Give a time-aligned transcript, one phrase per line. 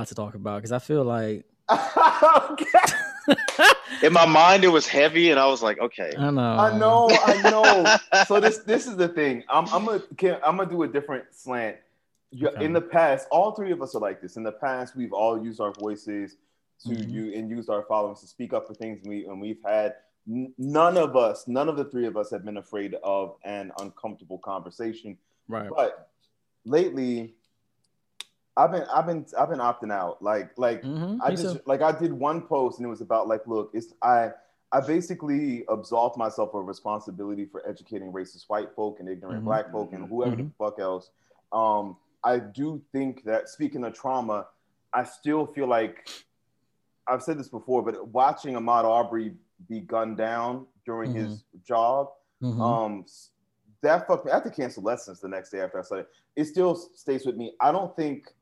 [0.00, 1.44] about to talk about because I feel like
[4.02, 6.12] in my mind it was heavy, and I was like, okay.
[6.18, 6.42] I know.
[6.42, 7.96] I know, I know.
[8.26, 9.44] so this this is the thing.
[9.48, 10.02] I'm I'm gonna
[10.42, 11.76] I'm gonna do a different slant.
[12.42, 12.64] Okay.
[12.64, 14.36] In the past, all three of us are like this.
[14.36, 16.36] In the past, we've all used our voices
[16.84, 17.10] to Mhm.
[17.10, 19.00] you and used our followings to speak up for things.
[19.02, 19.96] And we and we've had
[20.26, 24.38] none of us, none of the three of us have been afraid of an uncomfortable
[24.38, 25.18] conversation.
[25.48, 25.68] Right.
[25.68, 26.08] But
[26.64, 27.34] lately,
[28.56, 30.22] I've been I've been I've been opting out.
[30.22, 31.62] Like like Mhm, I just too.
[31.66, 34.30] like I did one post and it was about like, look, it's I
[34.72, 39.46] I basically absolved myself of responsibility for educating racist white folk and ignorant Mhm.
[39.46, 40.52] black folk and whoever the Mhm.
[40.58, 41.10] fuck else.
[41.52, 44.46] Um, I do think that speaking of trauma,
[44.92, 46.08] I still feel like
[47.06, 49.36] I've said this before, but watching Ahmaud Arbery
[49.68, 52.60] be gunned down during his job, Mhm.
[52.60, 53.06] um,
[53.82, 54.30] that fucked me.
[54.30, 56.08] I had to cancel lessons the next day after I saw it.
[56.36, 57.56] It still stays with me.
[57.60, 58.32] I don't think,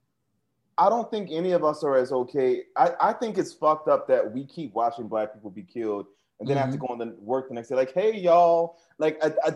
[0.79, 2.63] I don't think any of us are as okay.
[2.77, 6.07] I, I think it's fucked up that we keep watching black people be killed
[6.39, 7.75] and then have to go on the work the next day.
[7.75, 9.51] Like, hey y'all, like I, I,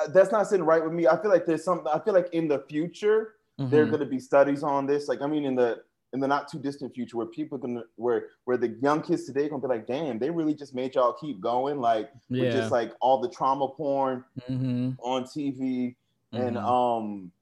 [0.00, 1.06] I, that's not sitting right with me.
[1.06, 1.86] I feel like there's something.
[1.86, 3.90] I feel like in the future there are Mhm.
[3.90, 5.06] going to be studies on this.
[5.06, 8.26] Like, I mean, in the in the not too distant future, where people gonna where
[8.44, 11.40] where the young kids today gonna be like, damn, they really just made y'all keep
[11.40, 11.78] going.
[11.78, 12.50] Like, with Yeah.
[12.50, 14.96] just like all the trauma porn Mhm.
[15.00, 15.94] on TV,
[16.32, 16.64] and Mhm.
[16.64, 17.32] um,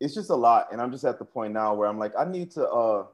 [0.00, 0.68] it's just a lot.
[0.72, 3.06] And I'm just at the point now where I'm like, I need to uh,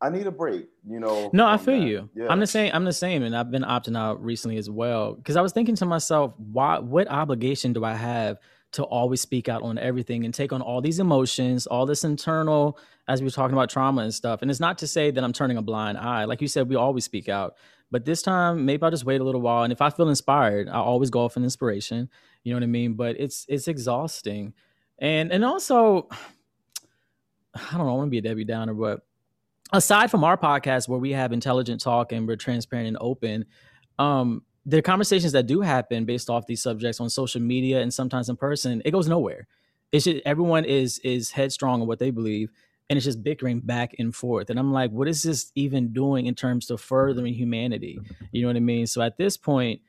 [0.00, 0.68] I need a break.
[0.86, 1.30] You know?
[1.32, 1.86] No, I feel that.
[1.86, 2.10] you.
[2.14, 2.26] Yeah.
[2.28, 2.70] I'm the same.
[2.74, 5.76] I'm the same, and I've been opting out recently as well because I was thinking
[5.76, 6.78] to myself, why?
[6.78, 8.38] What obligation do I have
[8.72, 12.78] to always speak out on everything and take on all these emotions, all this internal,
[13.08, 14.42] as we were talking about trauma and stuff?
[14.42, 16.24] And it's not to say that I'm turning a blind eye.
[16.24, 17.54] Like you said, we always speak out,
[17.90, 20.68] but this time maybe I'll just wait a little while, and if I feel inspired,
[20.68, 22.10] I always go off an inspiration.
[22.42, 22.92] You know what I mean?
[22.92, 24.52] But it's it's exhausting,
[24.98, 26.08] and and also,
[27.54, 27.92] I don't know.
[27.92, 29.00] I want to be a Debbie Downer, but
[29.72, 33.44] aside from our podcast where we have intelligent talk and we're transparent and open
[33.98, 38.28] um the conversations that do happen based off these subjects on social media and sometimes
[38.28, 39.46] in person it goes nowhere.
[39.92, 42.50] It's just everyone is is headstrong in what they believe
[42.88, 44.50] and it's just bickering back and forth.
[44.50, 47.98] And i'm like what is this even doing in terms of furthering humanity?
[48.32, 48.86] You know what i mean?
[48.86, 49.80] So at this point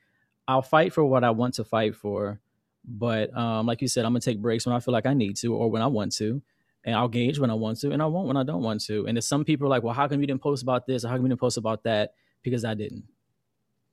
[0.48, 2.40] i'll fight for what i want to fight for
[2.86, 5.36] but um like you said i'm gonna take breaks when i feel like i need
[5.36, 6.40] to or when i want to
[6.86, 9.06] and I'll gauge when I want to, and I won't when I don't want to.
[9.06, 11.08] And if some people are like, "Well, how come you didn't post about this or
[11.08, 13.02] how come you didn't post about that?" Because I didn't.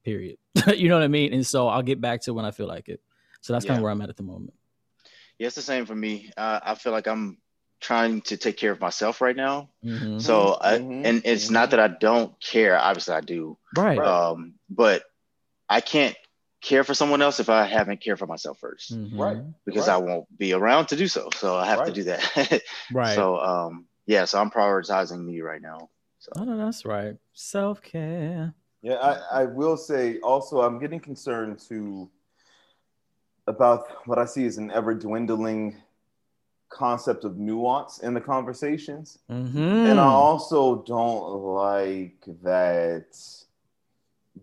[0.04, 0.38] Period.
[0.76, 1.34] you know what I mean?
[1.34, 3.02] And so I'll get back to when I feel like it.
[3.42, 4.54] So that's kind of where I'm at at the moment.
[5.40, 6.32] Yeah, it's the same for me.
[6.38, 7.40] Uh, I feel like I'm
[7.82, 9.72] trying to take care of myself right now.
[9.84, 10.22] Mhm.
[10.22, 11.06] So, I, Mhm.
[11.06, 12.78] and it's not that I don't care.
[12.78, 13.58] Obviously, I do.
[13.76, 13.98] Right.
[13.98, 14.08] Right.
[14.08, 15.04] Um, but
[15.68, 16.16] I can't
[16.64, 19.20] care for someone else if I haven't cared for myself 1st Mhm.
[19.20, 19.38] Right.
[19.66, 19.96] because Right.
[19.96, 21.30] I won't be around to do so.
[21.36, 22.64] So I have to do that.
[22.92, 23.16] Right.
[23.16, 25.90] So, um, yeah, so I'm prioritizing me right now.
[26.20, 27.16] So, oh, no, that's right.
[27.34, 28.54] Self care.
[28.82, 32.10] Yeah, I, I will say also I'm getting concerned too
[33.48, 35.82] about what I see as an ever dwindling
[36.70, 39.20] concept of nuance in the conversations.
[39.30, 39.60] Mm-hmm.
[39.90, 43.06] And I also don't like that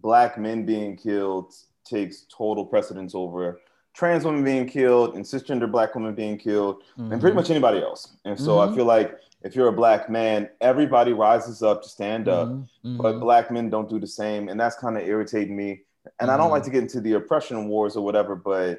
[0.00, 1.54] black men being killed
[1.84, 3.60] takes total precedence over
[3.92, 8.16] trans women being killed and cisgender black women being killed and pretty much anybody else.
[8.24, 8.74] And so I Mhm.
[8.76, 12.98] feel like if you're a black man, everybody rises up to stand up Mm-hmm.
[12.98, 14.48] but black men don't do the same.
[14.48, 15.82] And that's kind of irritating me.
[16.20, 18.78] And i don't like to get into the oppression wars or whatever but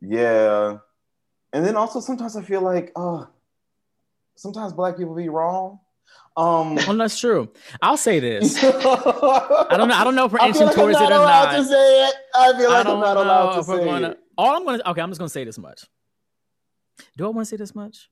[0.00, 0.78] yeah.
[1.52, 3.26] And then also sometimes i feel like uh
[4.36, 5.80] sometimes black people be wrong
[6.36, 7.50] um Well, that's true.
[7.82, 8.62] I'll say this.
[8.62, 8.68] i
[9.70, 9.94] I don't know.
[9.94, 11.44] I don't know if we're I inching feel like I'm towards not it or allowed
[11.52, 11.56] not.
[11.58, 12.14] to say it.
[12.34, 14.08] I feel like don't I'm not allowed to say gonna.
[14.10, 14.20] it.
[14.38, 14.82] All I'm gonna.
[14.86, 15.84] Okay, I'm just gonna say this much.
[17.16, 18.08] Do I want to say this much?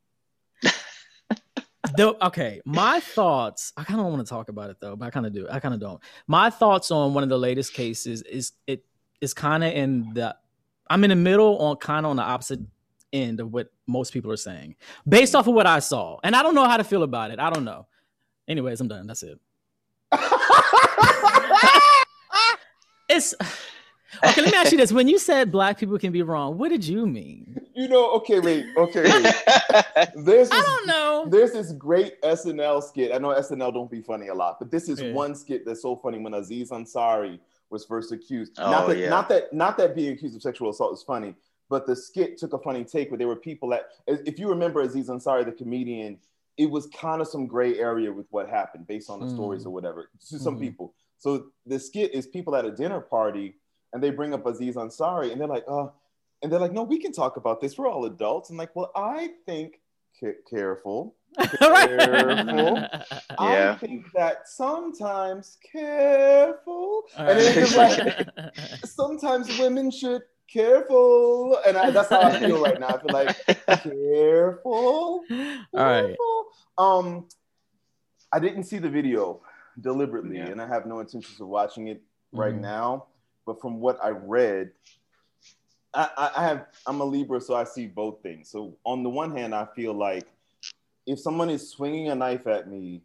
[1.96, 3.72] the, okay, my thoughts.
[3.76, 5.46] I kind of want to talk about it though, but I kind of do.
[5.50, 6.00] I kind of don't.
[6.26, 8.84] My thoughts on one of the latest cases is it
[9.20, 10.36] is kind of in the.
[10.90, 12.60] I'm in the middle on kind of on the opposite
[13.12, 14.74] end of what most people are saying,
[15.08, 17.38] based off of what I saw, and I don't know how to feel about it.
[17.38, 17.86] I don't know.
[18.48, 19.06] Anyways, I'm done.
[19.06, 19.38] That's it.
[23.10, 23.34] It's
[24.22, 24.42] okay.
[24.42, 26.84] Let me ask you this: When you said black people can be wrong, what did
[26.84, 27.58] you mean?
[27.74, 29.12] you know, okay, wait, okay, wait.
[30.16, 31.26] There's I this, don't know.
[31.30, 33.12] there's this great SNL skit.
[33.14, 35.12] I know SNL don't be funny a lot, but this is Yeah.
[35.12, 37.38] one skit that's so funny when Aziz Ansari
[37.70, 38.52] was first accused.
[38.58, 39.08] Oh, not that, yeah.
[39.08, 41.34] not that, not that being accused of sexual assault is funny,
[41.70, 44.80] but the skit took a funny take where there were people that, if you remember
[44.80, 46.18] Aziz Ansari, the comedian,
[46.58, 49.34] it was kind of some gray area with what happened based on the Mm.
[49.34, 50.60] stories or whatever to some Mhm.
[50.60, 50.94] people.
[51.16, 53.54] So the skit is people at a dinner party
[53.92, 55.88] and they bring up Aziz Ansari and they're like, uh,
[56.42, 57.78] and they're like, no, we can talk about this.
[57.78, 58.50] We're all adults.
[58.50, 59.80] And like, well, I think,
[60.20, 61.14] ca- careful.
[61.38, 62.78] careful.
[63.38, 68.28] I think that sometimes careful, and then it's like
[68.84, 70.22] sometimes women should
[70.52, 72.88] careful, and I, that's how I feel right now.
[72.96, 73.36] I feel like
[73.82, 75.24] careful.
[75.30, 76.16] All right.
[76.76, 77.26] Um,
[78.32, 79.40] I didn't see the video
[79.80, 80.46] deliberately, Yeah.
[80.48, 82.02] and I have no intentions of watching it
[82.32, 82.60] right Mhm.
[82.60, 83.06] now.
[83.46, 84.72] But from what I read,
[85.94, 88.50] I, I, I have I'm a Libra, so I see both things.
[88.50, 90.26] So on the one hand, I feel like
[91.06, 93.02] if someone is swinging a knife at me,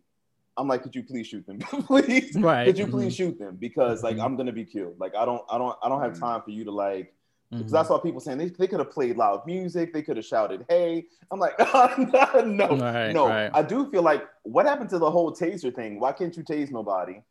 [0.58, 2.36] I'm like, could you please shoot them, please?
[2.36, 2.66] Right.
[2.66, 3.56] Could you please shoot them?
[3.56, 4.24] Because like Mhm.
[4.26, 5.00] I'm gonna be killed.
[5.00, 6.20] Like I don't I don't I don't have Mhm.
[6.20, 7.14] time for you to like
[7.58, 7.80] because Mhm.
[7.80, 10.66] I saw people saying they, they could have played loud music, they could have shouted,
[10.70, 11.06] hey.
[11.32, 11.58] I'm like,
[12.46, 13.28] no, Right, no.
[13.28, 13.52] right.
[13.54, 16.00] I do feel like what happened to the whole taser thing?
[16.00, 17.22] Why can't you tase nobody?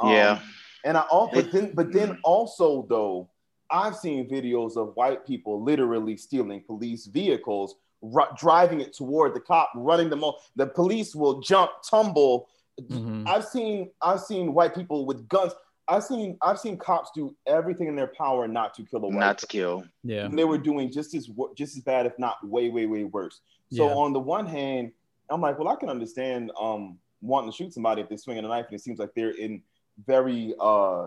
[0.00, 0.40] Um, Yeah.
[0.84, 1.98] And I also but then but Mm-hmm.
[1.98, 3.28] then also though,
[3.70, 9.40] I've seen videos of white people literally stealing police vehicles, ru- driving it toward the
[9.40, 10.50] cop, running them off.
[10.56, 12.48] The police will jump, tumble.
[12.80, 13.26] Mhm.
[13.26, 15.52] I've seen I've seen white people with guns.
[15.88, 19.14] I've seen I've seen cops do everything in their power not to kill a white.
[19.18, 19.84] Not to kill.
[20.02, 20.24] Yeah.
[20.24, 23.40] And they were doing just as just as bad, if not way, way, way worse.
[23.70, 23.94] So Yeah.
[23.94, 24.92] on the one hand,
[25.30, 28.48] I'm like, well, I can understand um wanting to shoot somebody if they're swinging a
[28.48, 29.62] knife and it seems like they're in
[30.06, 31.06] very uh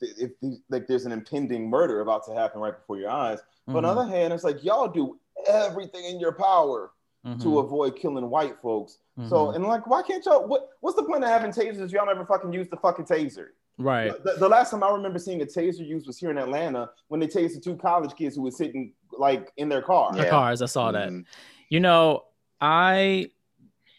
[0.00, 3.40] if the- like there's an impending murder about to happen right before your eyes.
[3.66, 3.96] But on the Mhm.
[4.06, 5.18] other hand, it's like y'all do
[5.48, 6.92] everything in your power
[7.26, 7.42] Mhm.
[7.42, 8.98] to avoid killing white folks.
[9.28, 9.56] So Mhm.
[9.56, 10.46] and like, why can't y'all?
[10.46, 13.48] What what's the point of having tasers if y'all never fucking use the fucking taser?
[13.78, 14.12] Right.
[14.24, 17.20] The, the last time I remember seeing a taser used was here in Atlanta when
[17.20, 20.12] they tased the two college kids who were sitting like in their car.
[20.12, 20.30] The Yeah.
[20.30, 20.62] cars.
[20.62, 21.08] I saw that.
[21.08, 21.24] Mhm.
[21.68, 22.24] You know,
[22.60, 23.30] I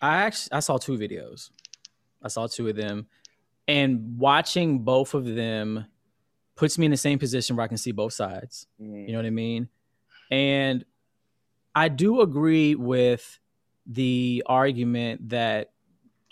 [0.02, 1.50] I actually I saw two videos.
[2.22, 3.08] I saw two of them,
[3.68, 5.86] and watching both of them
[6.56, 8.68] puts me in the same position where I can see both sides.
[8.82, 9.08] Mhm.
[9.08, 9.70] You know what I mean?
[10.32, 10.86] And
[11.76, 13.40] I do agree with
[13.86, 15.73] the argument that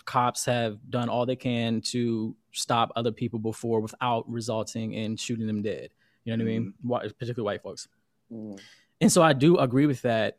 [0.04, 5.46] cops have done all they can to stop other people before without resulting in shooting
[5.46, 5.90] them dead.
[6.24, 6.74] You know what I mean?
[6.82, 7.88] Whi- Particularly white folks.
[8.32, 8.60] Mhm.
[9.00, 10.38] And so I do agree with that.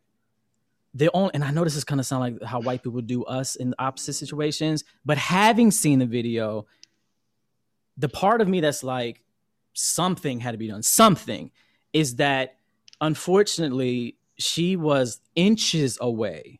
[0.93, 3.23] The only, and I know this is kind of sound like how white people do
[3.25, 6.67] us in opposite situations, but having seen the video,
[7.97, 9.23] the part of me that's like
[9.73, 10.83] something had to be done.
[10.83, 11.49] Something
[11.93, 12.57] is that
[13.01, 16.59] unfortunately she was inches away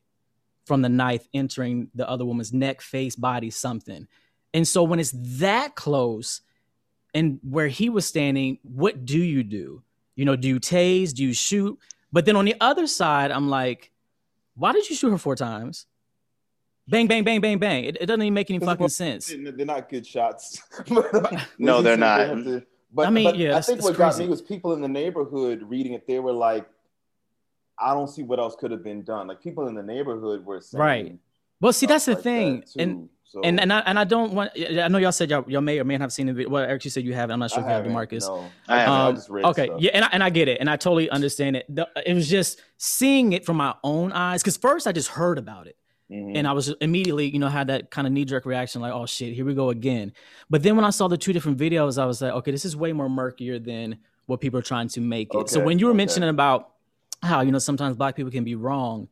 [0.66, 4.08] from the knife entering the other woman's neck, face, body, something.
[4.54, 6.42] And so when it's that close
[7.14, 9.84] and where he was standing, what do you do?
[10.16, 11.14] You know, do you tase?
[11.14, 11.78] Do you shoot?
[12.12, 13.92] But then on the other side, I'm like,
[14.56, 15.88] why did you shoot her four times?
[16.88, 17.86] Bang, bang, bang, bang, bang.
[17.86, 19.28] It, it doesn't even make any fucking sense.
[19.28, 20.62] They're they're not good shots.
[21.58, 22.36] No, they're not.
[22.36, 22.64] they to-
[22.96, 24.26] but I mean, but yeah, I think that's what got crazy.
[24.26, 26.06] me was people in the neighborhood reading it.
[26.06, 26.68] They were like,
[27.80, 30.62] "I don't see what else could have been done." Like people in the neighborhood were
[30.62, 31.18] saying, Right.
[31.62, 32.60] Well, see, that's the like thing.
[32.62, 32.80] that, too.
[32.80, 34.52] And So, and and I, and I don't want.
[34.56, 36.50] I know y'all said y'all, y'all may or may not have seen the video.
[36.52, 37.32] Well, Eric, you said you have.
[37.32, 38.28] I'm not sure I if you have haven't, Demarcus.
[38.28, 38.94] No, I haven't.
[38.94, 39.46] I Um, just read.
[39.46, 39.82] okay, stuff.
[39.82, 41.66] yeah, and I, and I get it, and I totally understand it.
[41.74, 45.40] The, it was just seeing it from my own eyes, because first I just heard
[45.40, 45.78] about it,
[46.12, 46.34] Mhm.
[46.38, 49.08] and I was immediately, you know, had that kind of knee jerk reaction, like, oh
[49.08, 50.12] shit, here we go again.
[50.52, 52.76] But then when I saw the two different videos, I was like, okay, this is
[52.76, 53.98] way more murkier than
[54.28, 55.50] what people are trying to make it.
[55.50, 55.98] so when you were okay.
[55.98, 56.73] mentioning about
[57.24, 59.08] how you know sometimes black people can be wrong,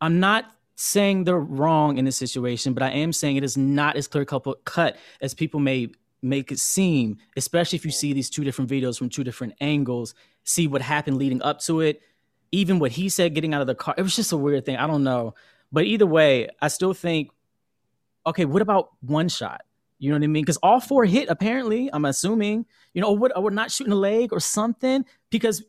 [0.00, 0.46] I'm not
[0.76, 4.24] saying they're wrong in this situation, but I am saying it is not as clear
[4.24, 5.90] cut as people may
[6.22, 10.14] make it seem, especially if you see these two different videos from two different angles,
[10.44, 12.00] see what happened leading up to it,
[12.52, 13.94] even what he said getting out of the car.
[13.98, 14.76] It was just a weird thing.
[14.76, 15.34] I don't know.
[15.72, 17.30] But either way, I still think,
[18.26, 19.62] okay, what about one shot?
[19.98, 20.42] You know what I mean?
[20.42, 24.32] Because all four hit, apparently, I'm assuming, you know, what, we're not shooting a leg
[24.32, 25.04] or something.
[25.32, 25.64] Because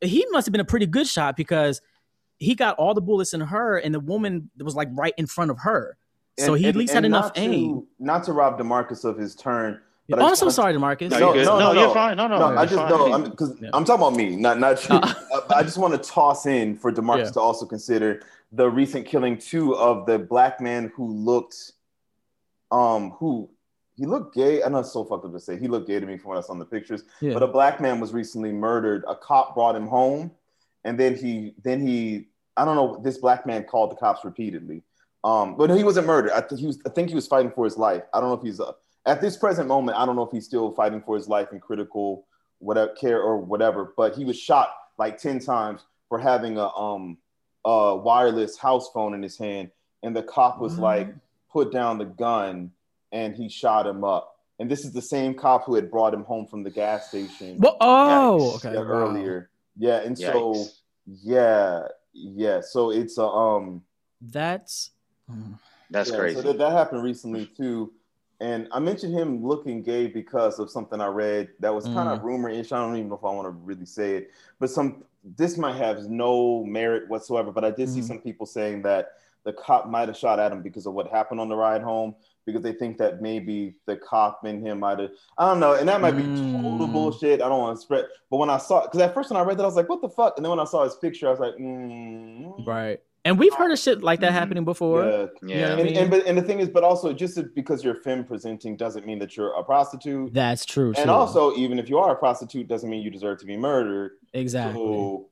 [0.00, 1.82] he must have been a pretty good shot because
[2.38, 5.50] he got all the bullets in her, and the woman was like right in front
[5.50, 5.98] of her.
[6.38, 7.86] So And- he at least had enough to- aim.
[7.98, 9.80] Not to rob Demarcus of his turn.
[10.08, 11.10] but I oh, I'm just so want- sorry, Demarcus.
[11.10, 11.44] No, No, you're good.
[11.46, 12.16] no, No, no, you're fine.
[12.16, 12.88] No, no, No, I just fine.
[12.90, 13.24] know I'm
[13.60, 13.70] Yeah.
[13.72, 14.94] I'm talking about me, not not you.
[14.94, 15.14] Uh,
[15.50, 17.30] I- I just want to toss in for Demarcus Yeah.
[17.32, 18.20] to also consider
[18.52, 21.72] the recent killing too of the black man who looked,
[22.70, 23.50] um, who
[23.96, 24.62] he looked gay.
[24.62, 26.38] I know it's so fucked up to say he looked gay to me from what
[26.38, 27.02] I saw in the pictures.
[27.20, 27.32] Yeah.
[27.32, 29.04] But a black man was recently murdered.
[29.08, 30.30] A cop brought him home,
[30.84, 33.00] and then he then he I don't know.
[33.02, 34.82] This black man called the cops repeatedly.
[35.24, 36.32] Um, but he wasn't murdered.
[36.32, 36.78] I think he was.
[36.86, 38.02] I think he was fighting for his life.
[38.14, 38.72] I don't know if he's uh,
[39.06, 39.98] at this present moment.
[39.98, 42.26] I don't know if he's still fighting for his life in critical
[42.58, 43.92] whatever care or whatever.
[43.96, 47.18] But he was shot like ten times for having a um
[47.64, 49.70] a wireless house phone in his hand,
[50.04, 50.82] and the cop was What?
[50.98, 51.14] like,
[51.50, 52.70] put down the gun,
[53.16, 54.36] and he shot him up.
[54.58, 57.58] And this is the same cop who had brought him home from the gas station
[57.58, 58.56] Well, oh, Yikes.
[58.56, 58.72] okay.
[58.74, 58.86] yeah, wow.
[58.86, 59.50] earlier.
[59.78, 60.66] Yeah, and so
[61.06, 62.60] yeah, yeah.
[62.60, 63.82] So it's a um
[64.20, 64.90] That's
[65.30, 65.58] mm.
[65.90, 66.36] that's Yeah, crazy.
[66.36, 67.92] So that, that happened recently too.
[68.40, 72.18] And I mentioned him looking gay because of something I read that was kind of
[72.18, 72.24] Mm.
[72.24, 72.70] rumor-ish.
[72.70, 75.04] I don't even know if I want to really say it, but some
[75.38, 77.50] this might have no merit whatsoever.
[77.50, 78.08] But I did see Mhm.
[78.10, 79.12] some people saying that
[79.44, 82.14] the cop might have shot at him because of what happened on the ride home,
[82.46, 85.10] because they think that maybe the cop in him might have.
[85.36, 86.92] I don't know, and that might be total Mm.
[86.92, 87.42] bullshit.
[87.42, 88.06] I don't want to spread.
[88.30, 90.00] But when I saw, because at first when I read that, I was like, "What
[90.00, 93.00] the fuck?" And then when I saw his picture, I was like, mm, right.
[93.24, 94.34] And we've heard of shit like that Mhm.
[94.34, 95.04] happening before.
[95.04, 95.60] Yeah, You know yeah.
[95.62, 95.96] what I and, mean?
[95.96, 99.18] and but and the thing is, but also just because you're femme presenting doesn't mean
[99.18, 100.32] that you're a prostitute.
[100.32, 100.92] That's true.
[100.96, 101.10] and too.
[101.10, 104.12] also, even if you are a prostitute, doesn't mean you deserve to be murdered.
[104.32, 104.80] exactly.
[104.80, 105.26] So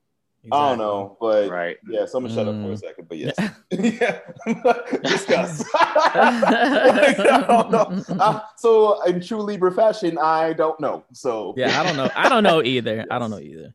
[0.52, 1.76] I don't know, but Right.
[1.88, 2.04] yeah.
[2.06, 2.80] So I'm gonna shut up for a Mm.
[2.80, 3.08] second.
[3.08, 3.34] But yes,
[3.70, 4.20] yeah,
[5.02, 5.64] discuss.
[5.74, 7.14] I
[7.48, 8.04] don't know.
[8.22, 11.04] Uh, so in true Libra fashion, I don't know.
[11.12, 12.10] So Yeah, I don't know.
[12.14, 13.04] I don't know either.
[13.10, 13.74] I don't know either.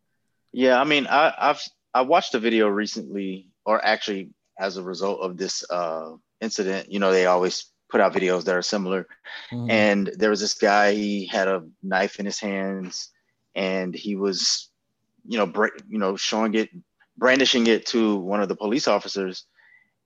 [0.52, 1.62] Yeah, I mean, I, I've
[1.94, 6.12] I watched a video recently, or actually, as a result of this uh,
[6.42, 6.92] incident.
[6.92, 9.08] You know, they always put out videos that are similar.
[9.52, 9.70] Mhm.
[9.72, 10.94] And there was this guy.
[10.94, 13.10] He had a knife in his hands,
[13.56, 14.69] and he was,
[15.28, 16.70] you know, bra- you know, showing it,
[17.18, 19.46] brandishing it to one of the police officers,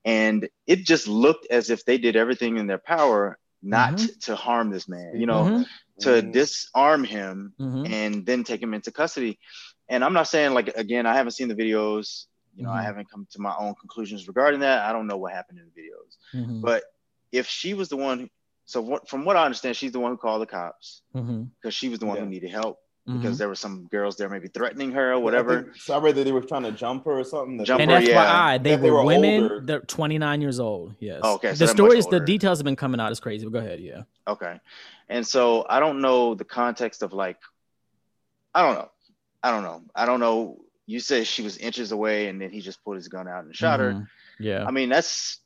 [0.06, 4.20] and it just looked as if they did everything in their power not Mhm.
[4.26, 5.16] to harm this man.
[5.16, 5.66] You know, Mhm.
[6.02, 6.32] to Mm.
[6.34, 7.90] disarm him Mhm.
[7.90, 9.40] and then take him into custody.
[9.88, 12.26] And I'm not saying like again, I haven't seen the videos.
[12.56, 12.86] You know, I Mhm.
[12.86, 14.86] haven't come to my own conclusions regarding that.
[14.86, 16.18] I don't know what happened in the videos.
[16.34, 16.62] Mhm.
[16.62, 16.84] But
[17.32, 18.30] if she was the one,
[18.66, 21.02] so what, from what I understand, she's the one who called the cops
[21.60, 22.24] because she was the one Yeah.
[22.26, 25.64] who needed help Because there were some girls there maybe threatening her or I whatever.
[25.64, 27.64] think- so I read that they were trying to jump her or something.
[27.66, 28.58] Jump And her, FYI, yeah.
[28.58, 29.44] they That they were, were women.
[29.44, 29.62] older.
[29.62, 30.96] They're 29 years old.
[31.02, 31.20] Yes.
[31.22, 33.12] Oh, okay, so the they're stories, the details have been coming out.
[33.12, 33.46] It's crazy.
[33.46, 33.82] But go ahead.
[33.82, 34.04] Yeah.
[34.26, 34.58] Okay.
[35.10, 37.38] And so I don't know the context of like,
[38.56, 38.90] I don't know.
[39.44, 39.82] I don't know.
[39.94, 40.62] I don't know.
[40.86, 43.54] You said she was inches away and then he just pulled his gun out and
[43.54, 43.92] shot her.
[43.94, 44.08] Mhm.
[44.40, 44.64] Yeah.
[44.66, 45.40] I mean, that's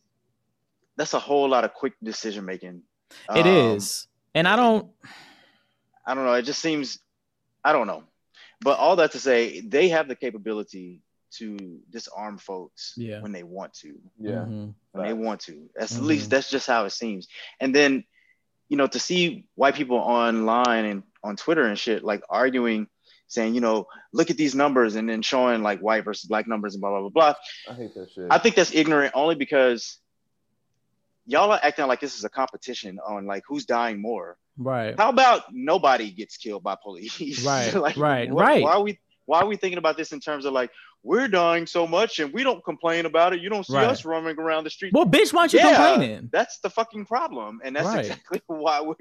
[0.95, 2.83] that's a whole lot of quick decision making.
[3.35, 4.07] It Um, is.
[4.35, 4.91] And I don't.
[6.05, 6.33] I don't know.
[6.33, 6.99] It just seems,
[7.67, 8.03] I don't know.
[8.61, 11.01] But all that to say, they have the capability
[11.39, 11.57] to
[11.89, 13.19] disarm folks Yeah.
[13.21, 13.99] when they want to.
[14.17, 14.45] Yeah.
[14.47, 14.73] Mhm.
[14.93, 15.69] When they want to.
[15.75, 15.97] That's Mhm.
[15.97, 17.27] at least that's just how it seems.
[17.59, 18.05] And then,
[18.69, 22.87] you know, to see white people online and on Twitter and shit like arguing,
[23.27, 26.73] saying, you know, look at these numbers and then showing like white versus black numbers
[26.75, 27.33] and blah blah blah blah.
[27.69, 28.27] I hate that shit.
[28.31, 29.99] I think that's ignorant only because
[31.27, 34.37] y'all are acting like this is a competition on like who's dying more.
[34.57, 34.95] Right.
[34.97, 37.45] How about nobody gets killed by police?
[37.45, 38.63] Right, like, right, what- right.
[38.63, 40.71] Why are we why are we thinking about this in terms of like
[41.03, 43.41] we're dying so much and we don't complain about it?
[43.41, 43.85] You don't see Right.
[43.85, 44.93] us roaming around the street.
[44.93, 45.75] Well, bitch, why aren't you Yeah.
[45.75, 46.29] complaining?
[46.31, 47.99] That's the fucking problem, and that's Right.
[48.05, 48.95] exactly why we're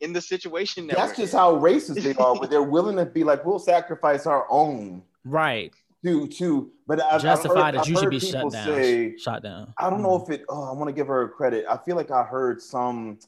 [0.00, 0.86] in the situation.
[0.88, 1.38] That That's just in.
[1.38, 5.72] how racist they are, but they're willing to be like, we'll sacrifice our own Right.
[6.04, 6.70] To to.
[6.86, 8.64] But I've, Justify I've heard, that you should be shut down.
[8.66, 9.72] Say, Shot down.
[9.78, 10.44] I don't know if it.
[10.48, 11.64] Oh, I want to give her credit.
[11.68, 13.18] I feel like I heard some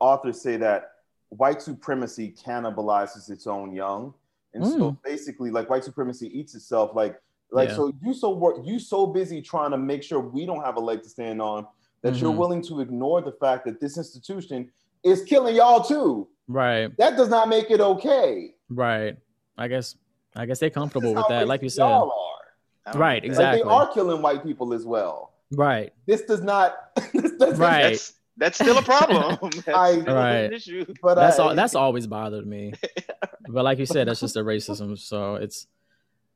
[0.00, 0.92] authors say that
[1.30, 4.14] white supremacy cannibalizes its own young,
[4.54, 5.02] and so Mm.
[5.02, 6.94] basically, like white supremacy eats itself.
[6.94, 7.20] Like,
[7.50, 7.76] like Yeah.
[7.76, 10.80] so you so work you so busy trying to make sure we don't have a
[10.80, 11.66] leg to stand on
[12.02, 12.36] that you're Mhm.
[12.38, 14.70] willing to ignore the fact that this institution
[15.02, 16.28] is killing y'all too.
[16.48, 16.96] Right.
[16.98, 18.54] That does not make it okay.
[18.68, 19.16] Right.
[19.58, 19.96] I guess.
[20.36, 21.82] I guess they're comfortable with that, like you said.
[21.82, 22.92] y'all are.
[22.94, 23.62] I Right, think exactly.
[23.62, 25.32] Like they are killing white people as well.
[25.52, 25.92] Right.
[26.06, 26.76] This does not.
[27.12, 27.82] this doesn't- Right.
[27.90, 29.38] That's that's still a problem.
[29.64, 30.36] that's I- Right.
[30.44, 30.84] an issue.
[31.02, 31.54] But That's I, all.
[31.54, 32.74] That's always bothered me.
[33.48, 34.98] But like you said, that's just a racism.
[34.98, 35.68] So it's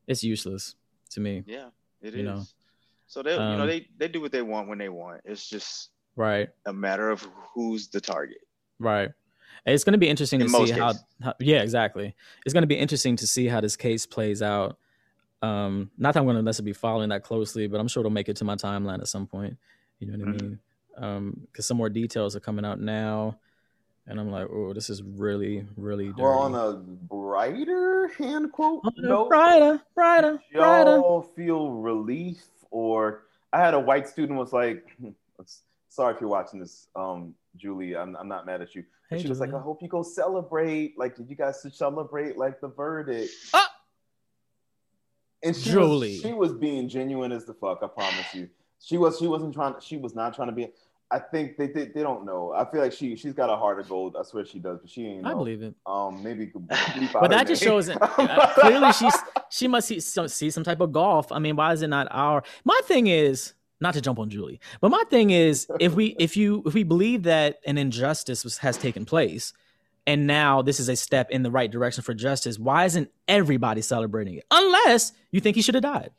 [0.07, 0.77] it's useless
[1.11, 1.43] to me.
[1.47, 2.15] Yeah, it is.
[2.15, 2.43] You know.
[3.09, 5.23] So they, you Um, know, they they do what they want when they want.
[5.25, 6.49] It's just Right.
[6.67, 8.39] a matter of who's the target.
[8.79, 9.11] Right.
[9.67, 11.35] It's going to be interesting In to see how, how.
[11.39, 12.15] Yeah, exactly.
[12.47, 14.79] It's going to be interesting to see how this case plays out.
[15.43, 18.11] Um, not that I'm going to necessarily be following that closely, but I'm sure it'll
[18.11, 19.57] make it to my timeline at some point.
[19.99, 20.41] You know what Mhm.
[20.41, 20.59] I mean?
[20.97, 23.39] Um, because some more details are coming out now,
[24.07, 26.23] and I'm like, oh, this is really, really dirty.
[26.23, 30.97] well, on a brighter hand quote note, brighter, brighter, brighter.
[30.97, 34.97] y'all feel relief or I had a white student was like,
[35.89, 38.85] sorry if you're watching this, um, Julie, I'm, I'm not mad at you.
[39.09, 40.97] Hey, she was like, I hope you go celebrate.
[40.97, 43.33] Like, did you guys should celebrate like the verdict.
[43.53, 43.69] Ah!
[45.43, 46.13] And she Julie.
[46.13, 47.81] was she was being genuine as the fuck.
[47.83, 48.49] I promise you.
[48.79, 49.75] She was she wasn't trying.
[49.81, 50.69] She was not trying to be.
[51.11, 52.53] I think they they, they don't know.
[52.55, 54.17] I feel like she she's got a heart of gold.
[54.19, 55.27] I swear she does, but she ain't.
[55.27, 55.39] I know.
[55.39, 55.75] believe it.
[55.87, 57.69] Um, maybe you could bleep out But that just name.
[57.71, 57.99] shows it.
[58.01, 59.15] uh, clearly, she's
[59.49, 61.33] she must see some, see some type of golf.
[61.33, 62.43] I mean, why is it not our?
[62.65, 66.37] My thing is not to jump on Julie, but my thing is if we if
[66.37, 69.53] you if we believe that an injustice was, has taken place,
[70.07, 73.83] and now this is a step in the right direction for justice, why isn't everybody
[73.83, 74.45] celebrating it?
[74.51, 76.11] Unless you think he should have died.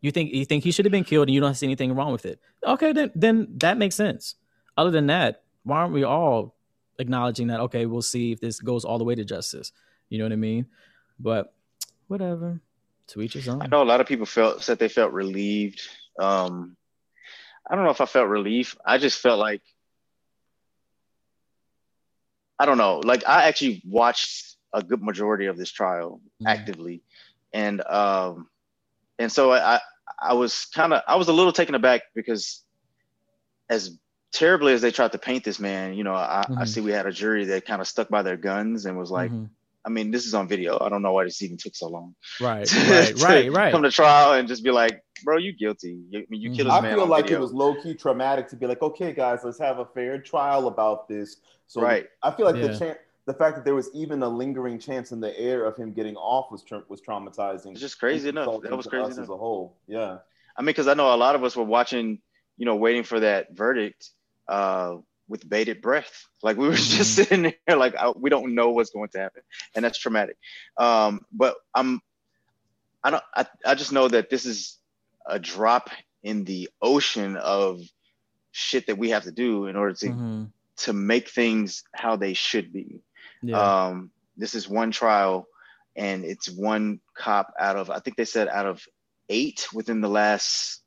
[0.00, 2.12] You think you think he should have been killed, and you don't see anything wrong
[2.12, 2.38] with it.
[2.64, 4.34] Okay, then then that makes sense.
[4.76, 6.54] Other than that, why aren't we all
[6.98, 7.60] acknowledging that?
[7.60, 9.72] Okay, we'll see if this goes all the way to justice.
[10.08, 10.66] You know what I mean?
[11.18, 11.54] But
[12.08, 12.60] whatever.
[13.08, 13.62] To each his own.
[13.62, 15.80] I know a lot of people felt said they felt relieved.
[16.18, 16.76] Um,
[17.68, 18.76] I don't know if I felt relief.
[18.84, 19.62] I just felt like
[22.58, 23.00] I don't know.
[23.04, 26.46] Like I actually watched a good majority of this trial mm-hmm.
[26.46, 27.02] actively,
[27.52, 28.48] and um,
[29.18, 29.80] and so I
[30.20, 32.62] I was kind of I was a little taken aback because
[33.68, 33.98] as
[34.32, 36.58] terribly as they tried to paint this man, you know, I, mm-hmm.
[36.58, 39.10] I see we had a jury that kind of stuck by their guns and was
[39.10, 39.46] like, mm-hmm.
[39.86, 40.76] I mean, this is on video.
[40.80, 42.16] I don't know why this even took so long.
[42.40, 43.72] Right, right, right, right.
[43.72, 46.00] Come to trial and just be like, bro, you guilty.
[46.10, 46.84] You, I mean, you killed mm-hmm.
[46.84, 47.38] this I feel like video.
[47.38, 50.66] it was low key traumatic to be like, okay, guys, let's have a fair trial
[50.66, 51.36] about this.
[51.68, 52.06] So right.
[52.22, 52.66] I feel like yeah.
[52.68, 55.76] the chance, the fact that there was even a lingering chance in the air of
[55.76, 57.70] him getting off was tra- was traumatizing.
[57.70, 58.62] It's just crazy enough.
[58.62, 59.18] That was crazy enough.
[59.20, 59.76] as a whole.
[59.86, 60.18] Yeah.
[60.56, 62.20] I mean, because I know a lot of us were watching,
[62.56, 64.10] you know, waiting for that verdict.
[64.48, 64.96] Uh,
[65.28, 66.26] with bated breath.
[66.42, 67.22] Like we were just mm-hmm.
[67.22, 69.42] sitting there, like I, we don't know what's going to happen,
[69.74, 70.36] and that's traumatic.
[70.76, 72.00] Um, but I'm,
[73.02, 74.78] I don't, I, I just know that this is
[75.26, 75.90] a drop
[76.22, 77.80] in the ocean of
[78.52, 80.44] shit that we have to do in order to mm-hmm.
[80.78, 83.00] to make things how they should be.
[83.42, 83.86] Yeah.
[83.86, 85.46] Um, this is one trial,
[85.94, 88.84] and it's one cop out of I think they said out of
[89.28, 90.82] eight within the last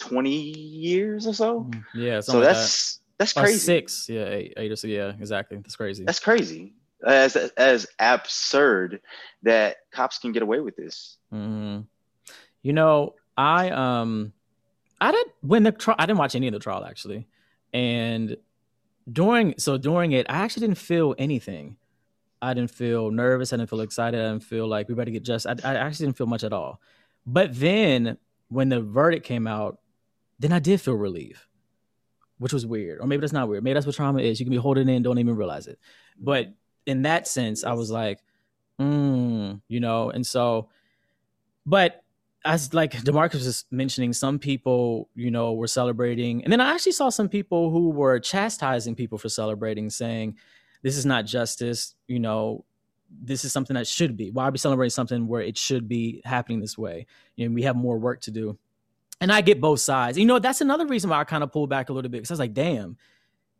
[0.00, 1.60] 20 years or so.
[1.60, 2.00] Mm-hmm.
[2.00, 2.20] Yeah.
[2.20, 3.58] So that's that's crazy.
[3.58, 5.58] six, yeah, eight, eight or six, yeah, exactly.
[5.58, 6.04] That's crazy.
[6.04, 6.72] That's crazy.
[7.06, 9.02] As as absurd
[9.42, 11.18] that cops can get away with this.
[11.30, 11.80] Mm-hmm.
[12.62, 14.32] You know, I um,
[15.02, 15.96] I didn't when the trial.
[15.98, 17.28] I didn't watch any of the trial actually,
[17.74, 18.38] and
[19.12, 21.76] during so during it, I actually didn't feel anything.
[22.40, 23.52] I didn't feel nervous.
[23.52, 24.18] I didn't feel excited.
[24.18, 25.46] I didn't feel like we better get just.
[25.46, 26.80] I, I actually didn't feel much at all.
[27.26, 28.16] But then
[28.48, 29.78] when the verdict came out,
[30.38, 31.49] then I did feel relief
[32.40, 33.00] which was weird.
[33.00, 33.62] Or maybe that's not weird.
[33.62, 34.40] Maybe that's what trauma is.
[34.40, 35.78] You can be holding in, don't even realize it.
[36.18, 36.48] But
[36.86, 38.18] in that sense, I was like,
[38.80, 40.70] mm, you know, and so,
[41.66, 42.02] but
[42.42, 46.42] as like Demarcus was mentioning, some people, you know, were celebrating.
[46.42, 50.38] And then I actually saw some people who were chastising people for celebrating, saying,
[50.82, 52.64] this is not justice, you know,
[53.22, 54.30] this is something that should be.
[54.30, 57.06] Why are we celebrating something where it should be happening this way?
[57.36, 58.58] You know, we have more work to do
[59.20, 60.18] and I get both sides.
[60.18, 62.30] You know, that's another reason why I kind of pulled back a little bit because
[62.30, 62.96] I was like, damn,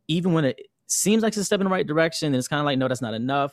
[0.09, 2.61] even when it seems like it's a step in the right direction, and it's kind
[2.61, 3.53] of like, no, that's not enough.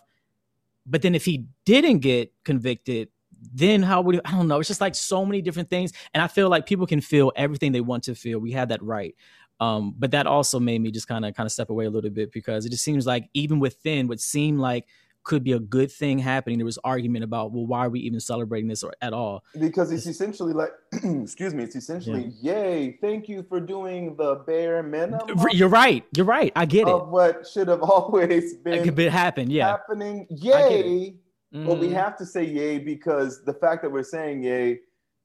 [0.85, 3.09] But then if he didn't get convicted,
[3.53, 4.59] then how would I don't know?
[4.59, 7.71] It's just like so many different things, and I feel like people can feel everything
[7.71, 8.39] they want to feel.
[8.39, 9.15] We have that right,
[9.59, 12.09] um, but that also made me just kind of kind of step away a little
[12.09, 14.87] bit because it just seems like even within what seemed like
[15.27, 16.57] could be a good thing happening.
[16.57, 19.43] There was argument about, well, why are we even celebrating this or at all?
[19.59, 22.53] Because it's essentially like, excuse me, it's essentially, yeah.
[22.53, 25.27] yay, thank you for doing the bare minimum.
[25.51, 26.05] You're right.
[26.15, 26.53] You're right.
[26.55, 27.07] I get it.
[27.07, 29.51] what should have always been, been happen.
[29.51, 29.67] Yeah.
[29.67, 30.27] Happening.
[30.29, 31.17] Yay.
[31.53, 31.65] Mm.
[31.65, 31.93] But we mm.
[31.93, 34.79] have to say yay because the fact that we're saying yay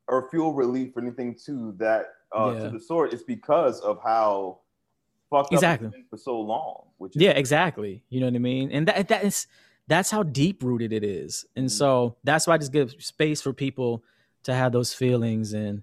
[0.08, 2.64] or fuel relief or anything to that uh, yeah.
[2.64, 4.58] to the sort is because of how
[5.30, 5.88] fucked exactly.
[5.88, 6.88] up for so long.
[6.98, 8.02] Which yeah, exactly.
[8.08, 8.72] You know what I mean?
[8.72, 9.46] And that that is
[9.92, 11.44] that's how deep rooted it is.
[11.54, 11.76] And mm-hmm.
[11.76, 14.02] so that's why I just give space for people
[14.44, 15.82] to have those feelings and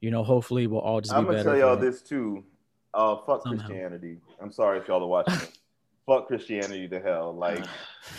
[0.00, 1.38] you know, hopefully we'll all just be better.
[1.38, 2.44] I'm gonna tell y'all this too.
[2.92, 3.66] Uh fuck Somehow.
[3.66, 4.18] Christianity.
[4.40, 5.48] I'm sorry if y'all are watching
[6.06, 7.34] fuck Christianity to hell.
[7.34, 7.64] Like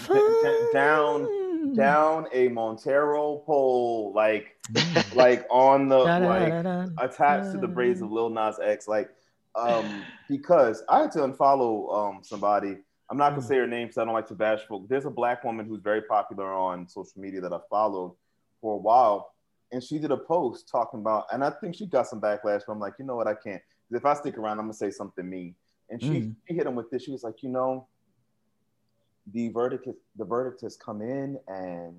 [0.74, 4.56] down down a Montero pole, like
[5.16, 9.10] like on the like attached to the braids of Lil Nas X, like
[9.56, 12.78] um because I had to unfollow um somebody
[13.10, 13.48] I'm not gonna mm.
[13.48, 14.88] say her name because I don't like to bash folk.
[14.88, 18.16] There's a black woman who's very popular on social media that I followed
[18.62, 19.34] for a while,
[19.72, 22.62] and she did a post talking about, and I think she got some backlash.
[22.66, 23.62] But I'm like, you know what, I can't.
[23.90, 25.56] Because if I stick around, I'm gonna say something mean.
[25.90, 26.36] And she, mm.
[26.48, 27.04] she hit him with this.
[27.04, 27.88] She was like, you know,
[29.34, 31.96] the verdict, the verdict has come in, and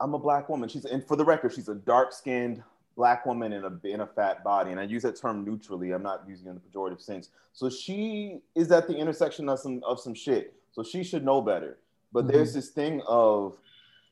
[0.00, 0.68] I'm a black woman.
[0.68, 2.62] She's, and for the record, she's a dark skinned
[2.96, 5.92] black woman in a in a fat body, and I use that term neutrally.
[5.92, 7.28] I'm not using it in a pejorative sense.
[7.52, 10.54] So she is at the intersection of some of some shit.
[10.72, 11.78] So she should know better.
[12.12, 12.32] But mm-hmm.
[12.32, 13.56] there's this thing of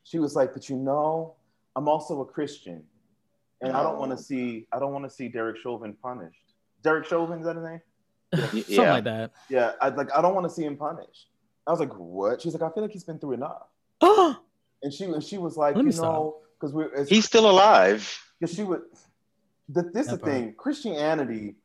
[0.05, 1.35] she was like, but you know,
[1.75, 2.83] I'm also a Christian,
[3.61, 6.53] and I don't want to see I don't want to see Derek Chauvin punished.
[6.83, 7.81] Derek Chauvin is that his name?
[8.35, 8.93] Something yeah.
[8.93, 9.33] like that.
[9.49, 11.29] Yeah, I like I don't want to see him punished.
[11.67, 12.43] I was like, what?
[12.43, 13.69] She's like, I feel like he's been through enough.
[14.03, 18.65] and she and she was like, you know, because we're he's still alive because she
[18.65, 18.83] would.
[19.69, 20.55] The, this is the thing.
[20.55, 21.57] Christianity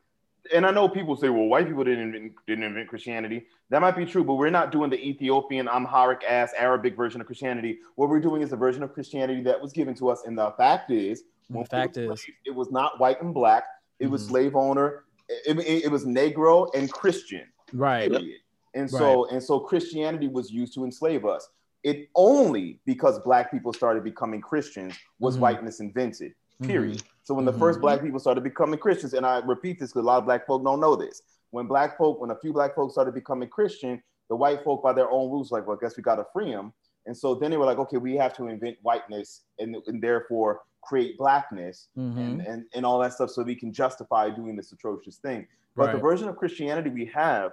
[0.54, 3.46] and I know people say, well, white people didn't invent, didn't invent Christianity.
[3.68, 7.26] That might be true, but we're not doing the Ethiopian, Amharic ass Arabic version of
[7.26, 7.78] Christianity.
[7.96, 10.22] What we're doing is a version of Christianity that was given to us.
[10.26, 13.64] And the fact is, the fact is, it was not white and black.
[13.98, 14.12] It mm-hmm.
[14.12, 15.04] was slave owner.
[15.28, 17.44] It, it, it, was Negro and Christian.
[17.72, 18.10] Right.
[18.10, 18.40] Period.
[18.74, 19.32] And so right.
[19.32, 21.48] and so Christianity was used to enslave us.
[21.82, 25.42] It only because black people started becoming Christians was mm-hmm.
[25.42, 26.34] whiteness invented.
[26.62, 26.98] Period.
[26.98, 27.06] Mm-hmm.
[27.22, 27.60] So when the mm-hmm.
[27.60, 30.46] first black people started becoming Christians, and I repeat this because a lot of black
[30.46, 31.22] folk don't know this.
[31.50, 34.92] When black folk, when a few black folks started becoming Christian, the white folk by
[34.92, 36.72] their own rules, like, well, I guess we gotta free them.
[37.06, 40.62] And so then they were like, okay, we have to invent whiteness and, and therefore
[40.82, 42.18] create blackness mm-hmm.
[42.18, 45.46] and, and, and all that stuff so we can justify doing this atrocious thing.
[45.76, 45.96] But right.
[45.96, 47.52] the version of Christianity we have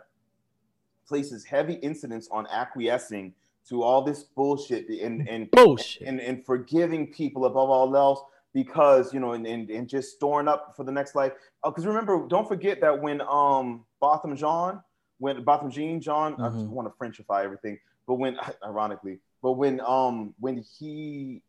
[1.08, 3.34] places heavy incidence on acquiescing
[3.70, 8.22] to all this bullshit and and bullshit and, and, and forgiving people above all else
[8.58, 11.32] because you know, and, and, and just storing up for the next life.
[11.64, 14.82] Because uh, remember, don't forget that when um Botham Jean,
[15.20, 16.44] when Botham Jean John, mm-hmm.
[16.44, 21.44] I just want to Frenchify everything, but when ironically, but when um when he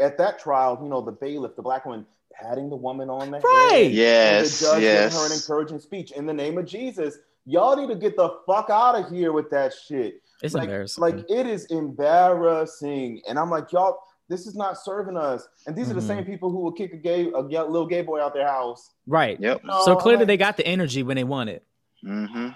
[0.00, 3.40] at that trial, you know, the bailiff, the black woman patting the woman on the
[3.40, 3.70] right.
[3.72, 5.14] head, yes, the judge yes.
[5.14, 7.18] her an encouraging speech in the name of Jesus.
[7.44, 10.22] Y'all need to get the fuck out of here with that shit.
[10.42, 11.02] It's like, embarrassing.
[11.02, 13.98] Like it is embarrassing, and I'm like, y'all
[14.28, 15.46] this is not serving us.
[15.66, 15.92] And these mm-hmm.
[15.92, 16.08] are the mm-hmm.
[16.08, 18.90] same people who will kick a gay, a little gay boy out their house.
[19.06, 19.38] Right.
[19.40, 19.62] Yep.
[19.62, 21.64] You know, so clearly like, they got the energy when they want it.
[22.04, 22.48] Mm-hmm.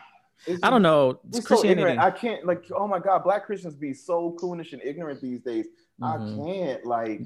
[0.63, 1.21] I don't know.
[1.33, 1.97] It's Christianity.
[1.97, 2.65] So I can't like.
[2.75, 5.67] Oh my God, black Christians be so coonish and ignorant these days.
[6.01, 6.41] Mm-hmm.
[6.41, 7.23] I can't like.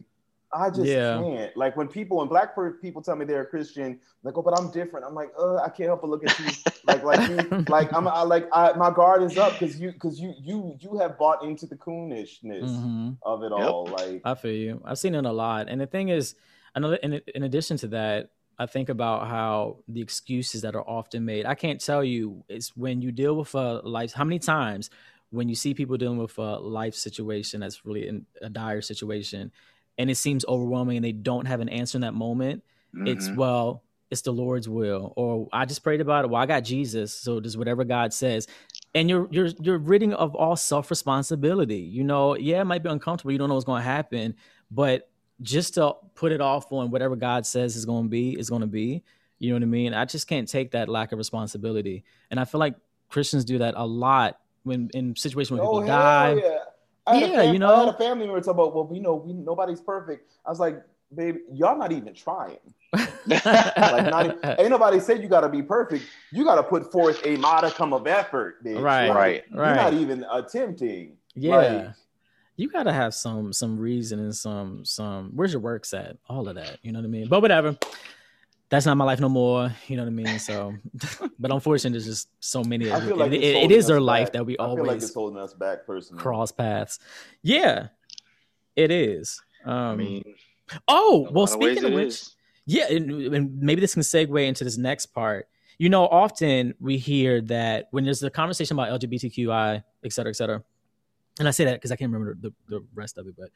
[0.52, 1.18] I just yeah.
[1.18, 1.56] can't.
[1.56, 4.70] Like when people, when black people tell me they're a Christian, like, oh, but I'm
[4.70, 5.06] different.
[5.06, 6.46] I'm like, uh, I can't help but look at you,
[6.84, 10.20] like, like you, like I'm, I, like, I, my guard is up because you, because
[10.20, 13.12] you, you, you have bought into the coonishness mm-hmm.
[13.22, 13.68] of it yep.
[13.68, 13.86] all.
[13.86, 14.82] Like, I feel you.
[14.84, 16.34] I've seen it a lot, and the thing is,
[16.74, 21.24] another, in, in addition to that, I think about how the excuses that are often
[21.24, 21.46] made.
[21.46, 22.44] I can't tell you.
[22.48, 24.12] It's when you deal with a life.
[24.12, 24.90] How many times
[25.30, 29.50] when you see people dealing with a life situation that's really in a dire situation
[29.98, 32.62] and it seems overwhelming and they don't have an answer in that moment,
[32.94, 33.06] mm-hmm.
[33.06, 35.12] it's well, it's the Lord's will.
[35.16, 36.30] Or I just prayed about it.
[36.30, 38.46] Well, I got Jesus, so just whatever God says.
[38.94, 41.78] And you're you're you're ridding of all self responsibility.
[41.78, 43.32] You know, yeah, it might be uncomfortable.
[43.32, 44.34] You don't know what's going to happen,
[44.70, 45.08] but
[45.40, 48.60] just to put it off on whatever God says is going to be is going
[48.60, 49.02] to be.
[49.38, 49.94] You know what I mean?
[49.94, 52.76] I just can't take that lack of responsibility, and I feel like
[53.08, 56.34] Christians do that a lot when in situations when oh, people die.
[56.34, 56.58] Yeah.
[57.06, 59.14] I yeah, fam- you know, I had a family member talk about, well, we know,
[59.14, 60.30] we nobody's perfect.
[60.46, 60.82] I was like,
[61.14, 62.58] baby, y'all not even trying.
[62.92, 66.04] like, not even, ain't nobody said you got to be perfect.
[66.30, 68.80] You got to put forth a modicum of effort, bitch.
[68.80, 69.76] Right, like, right, You're right.
[69.76, 71.16] not even attempting.
[71.34, 71.56] Yeah.
[71.56, 71.94] Like,
[72.56, 76.54] you gotta have some some reason and some some where's your works at all of
[76.54, 77.76] that you know what i mean but whatever
[78.72, 79.70] that's not my life no more.
[79.86, 80.38] You know what I mean?
[80.38, 80.74] So,
[81.38, 82.90] but unfortunately, there's just so many.
[82.90, 84.96] I feel like it, it, it is their life that we I always feel like
[84.96, 86.22] it's holding us back personally.
[86.22, 86.98] cross paths.
[87.42, 87.88] Yeah,
[88.74, 89.42] it is.
[89.66, 90.22] Um, I mean,
[90.88, 92.34] oh well, speaking of which, is.
[92.64, 95.48] yeah, and, and maybe this can segue into this next part.
[95.76, 100.36] You know, often we hear that when there's a conversation about LGBTQI, et cetera, et
[100.36, 100.62] cetera,
[101.38, 103.50] and I say that because I can't remember the, the rest of it, but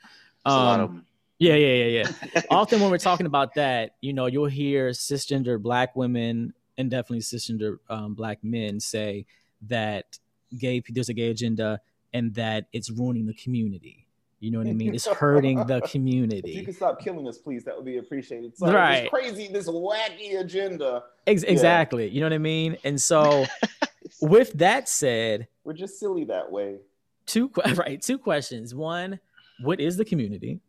[0.51, 1.07] um,
[1.39, 2.43] yeah, yeah, yeah, yeah.
[2.51, 7.21] Often when we're talking about that, you know, you'll hear cisgender black women and definitely
[7.21, 9.27] cisgender um, black men say
[9.63, 10.19] that
[10.59, 11.81] gay there's a gay agenda
[12.15, 14.07] and that it's ruining the community.
[14.41, 14.95] You know what I mean?
[14.95, 16.51] It's hurting the community.
[16.51, 18.57] If you can stop killing us, please, that would be appreciated.
[18.57, 19.01] Sorry, right?
[19.03, 21.05] This crazy, this wacky agenda.
[21.27, 21.51] Ex- yeah.
[21.51, 22.09] Exactly.
[22.09, 22.77] You know what I mean?
[22.85, 23.47] And so,
[24.21, 26.77] with that said, we're just silly that way.
[27.25, 28.01] Two right.
[28.01, 28.75] Two questions.
[28.75, 29.19] One,
[29.63, 30.61] what is the community?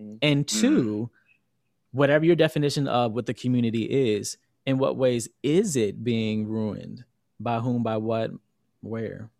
[0.00, 0.16] Mm-hmm.
[0.22, 1.04] And 2 mm-hmm.
[1.96, 7.04] whatever your definition of what the community is, in what ways is it being ruined?
[7.38, 8.32] By whom, by what,
[8.80, 9.30] where?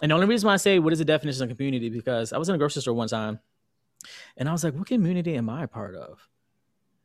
[0.00, 2.38] And the only reason why I say what is the definition of community because I
[2.38, 3.40] was in a grocery store one time
[4.36, 6.28] and I was like, what community am I a part of?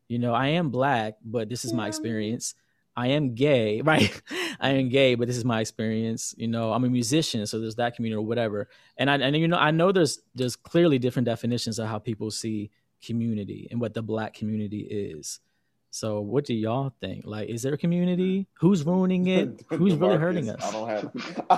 [0.08, 2.56] You know, I am black, but this is my experience.
[2.96, 4.22] I am gay, right?
[4.60, 6.36] I am gay, but this is my experience.
[6.38, 8.70] You know, I'm a musician, so there's that community or whatever.
[8.98, 12.32] And I and you know, I know there's there's clearly different definitions of how people
[12.32, 12.72] see
[13.04, 15.40] community and what the black community is.
[15.92, 17.26] So what do y'all think?
[17.26, 18.48] Like, is there a community?
[18.60, 19.66] Who's ruining it?
[19.70, 20.64] Who's really hurting us?
[20.64, 21.12] I don't have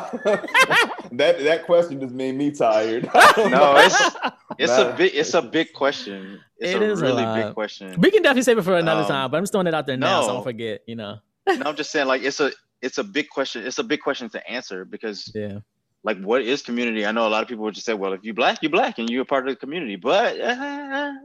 [1.12, 1.40] that.
[1.44, 3.10] That question just made me tired.
[3.38, 4.16] no, it's
[4.58, 6.40] it's a big it's a big question.
[6.58, 8.00] It's it a really a big question.
[8.00, 9.86] We can definitely save it for another um, time, but I'm just throwing it out
[9.86, 10.82] there now, so I don't forget.
[10.88, 11.18] You know.
[11.48, 13.66] no, I'm just saying, like, it's a it's a big question.
[13.66, 15.60] It's a big question to answer because yeah,
[16.04, 17.06] like, what is community?
[17.06, 18.98] I know a lot of people would just say, well, if you black, you black,
[18.98, 20.36] and you're a part of the community, but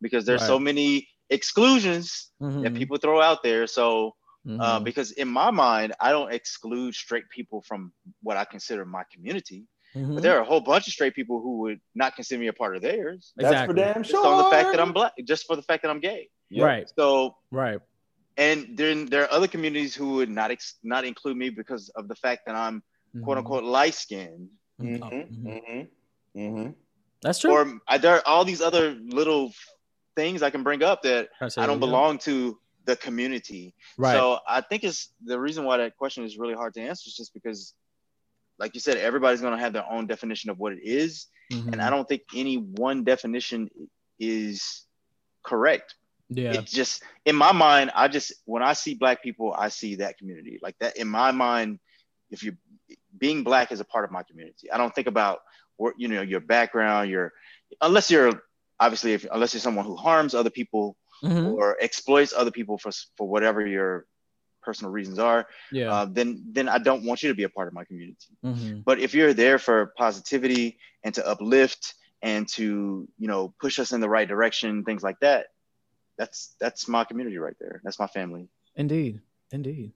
[0.00, 0.46] because there's right.
[0.46, 2.62] so many exclusions mm-hmm.
[2.62, 3.66] that people throw out there.
[3.66, 4.14] So
[4.46, 4.60] mm-hmm.
[4.60, 9.04] uh, because in my mind, I don't exclude straight people from what I consider my
[9.12, 9.64] community.
[9.96, 10.14] Mm-hmm.
[10.14, 12.52] But there are a whole bunch of straight people who would not consider me a
[12.52, 13.32] part of theirs.
[13.38, 13.42] Exactly.
[13.42, 14.22] That's for damn sure.
[14.22, 16.28] Just on the fact that I'm black, just for the fact that I'm gay.
[16.50, 16.64] Yep.
[16.64, 16.90] Right.
[16.98, 17.78] So right.
[18.36, 22.08] And then there are other communities who would not ex- not include me because of
[22.08, 23.24] the fact that I'm mm-hmm.
[23.24, 24.48] quote unquote light skinned.
[24.80, 25.04] Mm-hmm.
[25.04, 25.48] Mm-hmm.
[25.48, 26.40] mm-hmm.
[26.40, 26.70] mm-hmm.
[27.22, 27.52] That's true.
[27.52, 29.52] Or I, there are all these other little
[30.16, 33.74] things I can bring up that I don't belong to the community.
[33.96, 34.14] Right.
[34.14, 37.16] So I think it's the reason why that question is really hard to answer is
[37.16, 37.74] just because
[38.58, 41.26] like you said, everybody's going to have their own definition of what it is.
[41.52, 41.72] Mm-hmm.
[41.72, 43.68] And I don't think any one definition
[44.18, 44.86] is
[45.42, 45.96] correct.
[46.36, 46.52] Yeah.
[46.54, 50.18] It's just in my mind, I just when I see black people, I see that
[50.18, 50.58] community.
[50.62, 51.78] Like that in my mind,
[52.30, 52.56] if you
[53.18, 54.70] being black is a part of my community.
[54.70, 55.40] I don't think about
[55.76, 57.32] what you know, your background, your
[57.80, 58.42] unless you're
[58.80, 61.52] obviously if unless you're someone who harms other people mm-hmm.
[61.52, 64.06] or exploits other people for for whatever your
[64.62, 65.92] personal reasons are, yeah.
[65.92, 68.16] Uh, then then I don't want you to be a part of my community.
[68.44, 68.80] Mm-hmm.
[68.80, 73.92] But if you're there for positivity and to uplift and to you know push us
[73.92, 75.46] in the right direction, things like that,
[76.16, 77.80] that's that's my community right there.
[77.84, 78.48] That's my family.
[78.76, 79.20] Indeed,
[79.50, 79.92] indeed.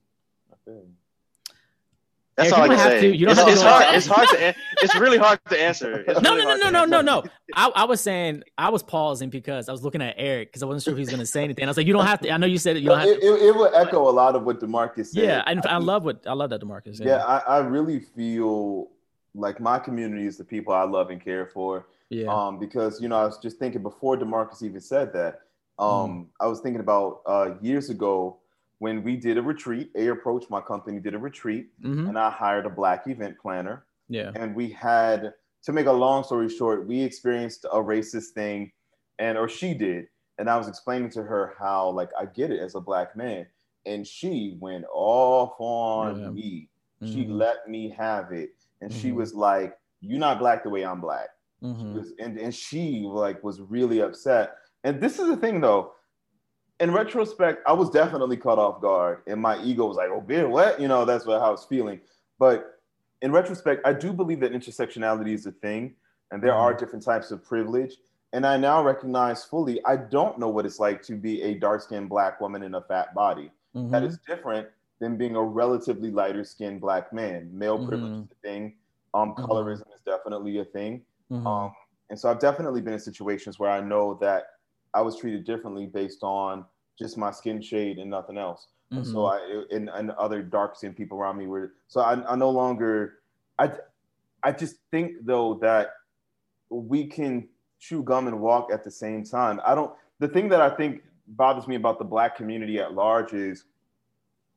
[2.37, 3.01] That's all I can say.
[3.01, 3.95] To, you don't it's, have it's to hard.
[3.95, 4.55] it's hard to.
[4.83, 6.03] It's really hard to answer.
[6.07, 7.23] It's no, really no, no, no, no, no, no.
[7.55, 10.67] I, I was saying I was pausing because I was looking at Eric because I
[10.67, 11.65] wasn't sure if he was going to say anything.
[11.65, 12.31] I was like, you don't have to.
[12.31, 12.81] I know you said it.
[12.81, 13.25] You don't have it, to.
[13.25, 15.23] It, it will echo a lot of what Demarcus said.
[15.23, 16.99] Yeah, I, I love what I love that Demarcus.
[16.99, 18.89] Yeah, yeah I, I really feel
[19.33, 21.87] like my community is the people I love and care for.
[22.09, 22.27] Yeah.
[22.27, 25.41] Um, because you know I was just thinking before Demarcus even said that.
[25.79, 26.25] Um, mm.
[26.39, 28.39] I was thinking about uh, years ago
[28.79, 32.07] when we did a retreat, A Approach, my company did a retreat, mm-hmm.
[32.07, 33.85] and I hired a black event planner.
[34.07, 34.31] Yeah.
[34.35, 38.71] And we had, to make a long story short, we experienced a racist thing,
[39.19, 40.07] and or she did.
[40.37, 43.47] And I was explaining to her how, like, I get it as a black man.
[43.87, 46.29] And she went off on yeah.
[46.29, 46.69] me.
[47.01, 47.13] Mm-hmm.
[47.13, 48.51] She let me have it.
[48.81, 49.01] And mm-hmm.
[49.01, 51.29] she was like, You're not black the way I'm black.
[51.63, 51.95] Mm-hmm.
[51.95, 54.57] Was, and, and she like was really upset.
[54.83, 55.93] And this is the thing though,
[56.79, 60.47] in retrospect, I was definitely caught off guard, and my ego was like, "Oh, beer,
[60.47, 61.99] what?" You know, that's what how I was feeling.
[62.37, 62.79] But
[63.21, 65.95] in retrospect, I do believe that intersectionality is a thing,
[66.31, 66.79] and there are mm-hmm.
[66.79, 67.97] different types of privilege.
[68.33, 72.09] And I now recognize fully, I don't know what it's like to be a dark-skinned
[72.09, 73.51] black woman in a fat body.
[73.73, 73.89] Mm-hmm.
[73.89, 74.67] That is different
[74.99, 77.49] than being a relatively lighter-skinned black man.
[77.53, 77.87] Male mm-hmm.
[77.87, 78.75] privilege is a thing.
[79.13, 79.45] Um, mm-hmm.
[79.45, 81.03] colorism is definitely a thing.
[81.31, 81.47] Mm-hmm.
[81.47, 81.71] Um,
[82.09, 84.47] and so I've definitely been in situations where I know that
[84.97, 86.65] I was treated differently based on
[86.97, 88.65] just my skin shade and nothing else.
[88.91, 88.97] Mm-hmm.
[88.97, 89.73] And so mm-hmm.
[89.73, 93.19] I and, and other dark skinned people around me were so I, I no longer
[93.59, 93.73] I
[94.41, 95.91] I just think though that
[96.69, 97.47] we can
[97.79, 99.61] chew gum and walk at the same time.
[99.63, 103.33] I don't the thing that I think bothers me about the black community at large
[103.33, 103.65] is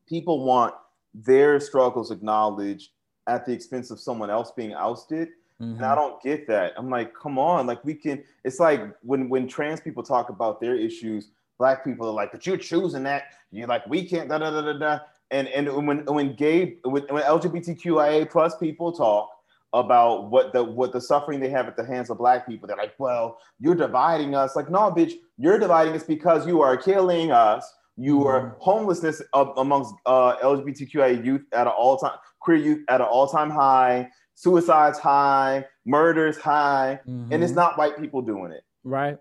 [0.08, 0.74] people want
[1.12, 2.92] their struggles acknowledged
[3.26, 5.28] at the expense of someone else being ousted
[5.60, 5.76] Mm-hmm.
[5.76, 6.72] And I don't get that.
[6.76, 8.24] I'm like, come on, like we can.
[8.44, 12.46] It's like when when trans people talk about their issues, black people are like, but
[12.46, 13.24] you're choosing that.
[13.52, 14.28] You're like, we can't.
[14.28, 14.98] Da da da da da.
[15.30, 19.28] And and when when gay when, when LGBTQIA plus people talk
[19.74, 22.76] about what the what the suffering they have at the hands of black people, they're
[22.76, 24.56] like, well, you're dividing us.
[24.56, 27.70] Like, no, bitch, you're dividing us because you are killing us.
[27.98, 28.60] You are mm-hmm.
[28.60, 33.50] homelessness amongst uh, LGBTQIA youth at an all time queer youth at an all time
[33.50, 34.08] high
[34.40, 37.30] suicides high, murders high, mm-hmm.
[37.30, 37.60] and it's mm-hmm.
[37.60, 38.62] not white people doing it.
[38.84, 39.18] Right.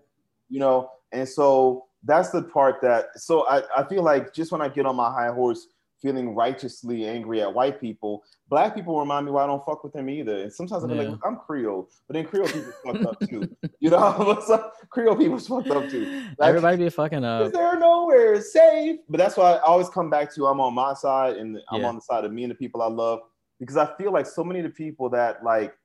[0.48, 4.62] You know, and so that's the part that so I, I feel like just when
[4.62, 5.66] I get on my high horse
[6.00, 9.92] feeling righteously angry at white people, black people remind me why I don't fuck with
[9.92, 10.44] them either.
[10.44, 11.02] And sometimes I'm yeah.
[11.02, 13.56] like, I'm Creole, but then Creole people fucked up too.
[13.80, 14.42] You know,
[14.88, 16.06] Creole people fucked up too.
[16.38, 17.52] Like, Everybody be fucking up.
[17.52, 19.00] They're nowhere safe.
[19.10, 21.88] But that's why I always come back to I'm on my side and I'm yeah.
[21.88, 23.20] on the side of me and the people I love
[23.60, 25.76] because I feel like so many of the people that like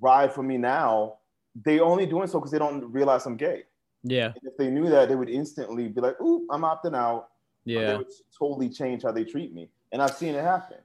[0.00, 1.16] ride for me now,
[1.64, 3.64] they only doing so because they don't realize I'm gay.
[4.04, 4.26] Yeah.
[4.26, 7.30] And if they knew that, they would instantly be like, "Ooh, I'm opting out."
[7.64, 7.86] Yeah.
[7.86, 10.78] They would totally change how they treat me, and I've seen it happen.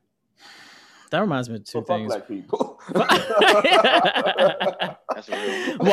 [1.12, 2.08] That reminds me of two so things.
[2.08, 2.82] Black people.
[2.96, 3.06] well,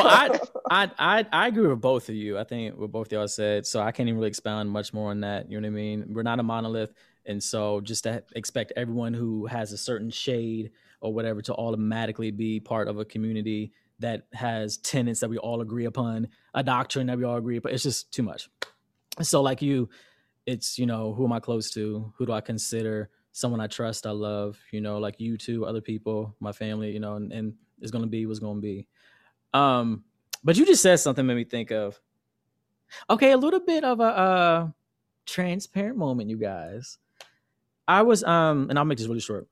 [0.07, 0.39] I,
[0.71, 2.39] I I I agree with both of you.
[2.39, 3.67] I think what both y'all said.
[3.67, 5.47] So I can't even really expound much more on that.
[5.51, 6.05] You know what I mean?
[6.09, 6.91] We're not a monolith.
[7.25, 12.31] And so just to expect everyone who has a certain shade or whatever to automatically
[12.31, 17.07] be part of a community that has tenets that we all agree upon, a doctrine
[17.07, 18.49] that we all agree upon, it's just too much.
[19.21, 19.89] So like you,
[20.45, 22.11] it's, you know, who am I close to?
[22.17, 25.81] Who do I consider someone I trust, I love, you know, like you two, other
[25.81, 28.87] people, my family, you know, and, and it's gonna be what's gonna be.
[29.53, 30.03] Um,
[30.43, 31.99] but you just said something made me think of
[33.09, 34.67] okay, a little bit of a uh
[35.25, 36.97] transparent moment, you guys
[37.91, 39.47] I was um, and I'll make this really short.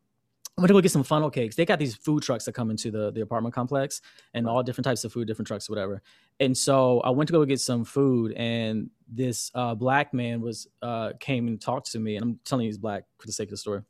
[0.58, 1.56] I went to go get some funnel cakes.
[1.56, 4.02] They got these food trucks that come into the, the apartment complex
[4.34, 6.02] and all different types of food, different trucks, whatever.
[6.40, 10.68] And so I went to go get some food, and this uh, black man was
[10.82, 12.16] uh, came and talked to me.
[12.16, 13.82] And I'm telling you, he's black for the sake of the story.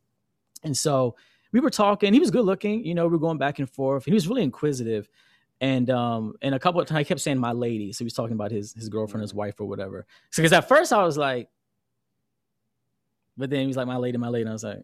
[0.64, 1.16] And so
[1.52, 2.12] we were talking.
[2.12, 3.06] He was good looking, you know.
[3.06, 4.06] We were going back and forth.
[4.06, 5.10] And he was really inquisitive,
[5.62, 8.14] and um, and a couple of times I kept saying "my lady," so he was
[8.14, 10.06] talking about his his girlfriend, his wife, or whatever.
[10.32, 11.50] So because at first I was like,
[13.40, 14.84] but then he was like, "My lady, my lady," and I was like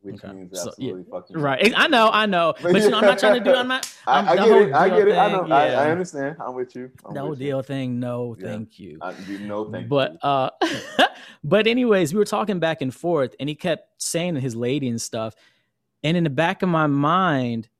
[0.00, 0.34] which Okay.
[0.34, 1.72] means So, yeah, fucking Right.
[1.74, 2.52] I know, I know.
[2.60, 4.72] But you know, I'm not trying to do I'm not I'm, I, I get it.
[4.74, 5.16] I get it.
[5.16, 5.42] I know.
[5.44, 5.80] thing, I, yeah.
[5.80, 6.36] I understand.
[6.38, 6.90] I'm with you.
[7.06, 7.46] I'm whole with you.
[7.46, 7.98] deal thing.
[8.00, 8.48] No, Yeah.
[8.48, 8.98] thank you.
[9.00, 10.18] I, you know, thank but you.
[10.28, 10.50] uh
[11.44, 15.00] but anyways, we were talking back and forth and he kept saying his lady and
[15.00, 15.34] stuff.
[16.02, 17.70] And in the back of my mind,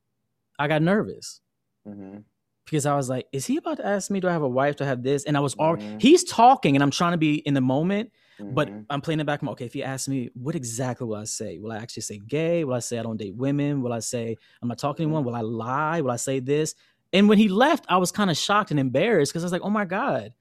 [0.58, 1.42] I got nervous
[1.86, 2.24] Mhm.
[2.64, 4.76] because I was like, is he about to ask me, do I have a wife
[4.76, 5.24] to have this?
[5.24, 6.00] And I was already Mhm.
[6.00, 8.86] he's talking and I'm trying to be in the moment, but Mhm.
[8.90, 9.42] I'm playing it back.
[9.42, 9.66] I'm okay.
[9.66, 11.58] If he asks me, what exactly will I say?
[11.58, 12.64] Will I actually say gay?
[12.64, 13.82] Will I say I don't date women?
[13.82, 15.24] Will I say I'm not talking to anyone?
[15.24, 16.00] Will I lie?
[16.00, 16.74] Will I say this?
[17.12, 19.62] And when he left, I was kind of shocked and embarrassed because I was like,
[19.62, 20.34] oh my God,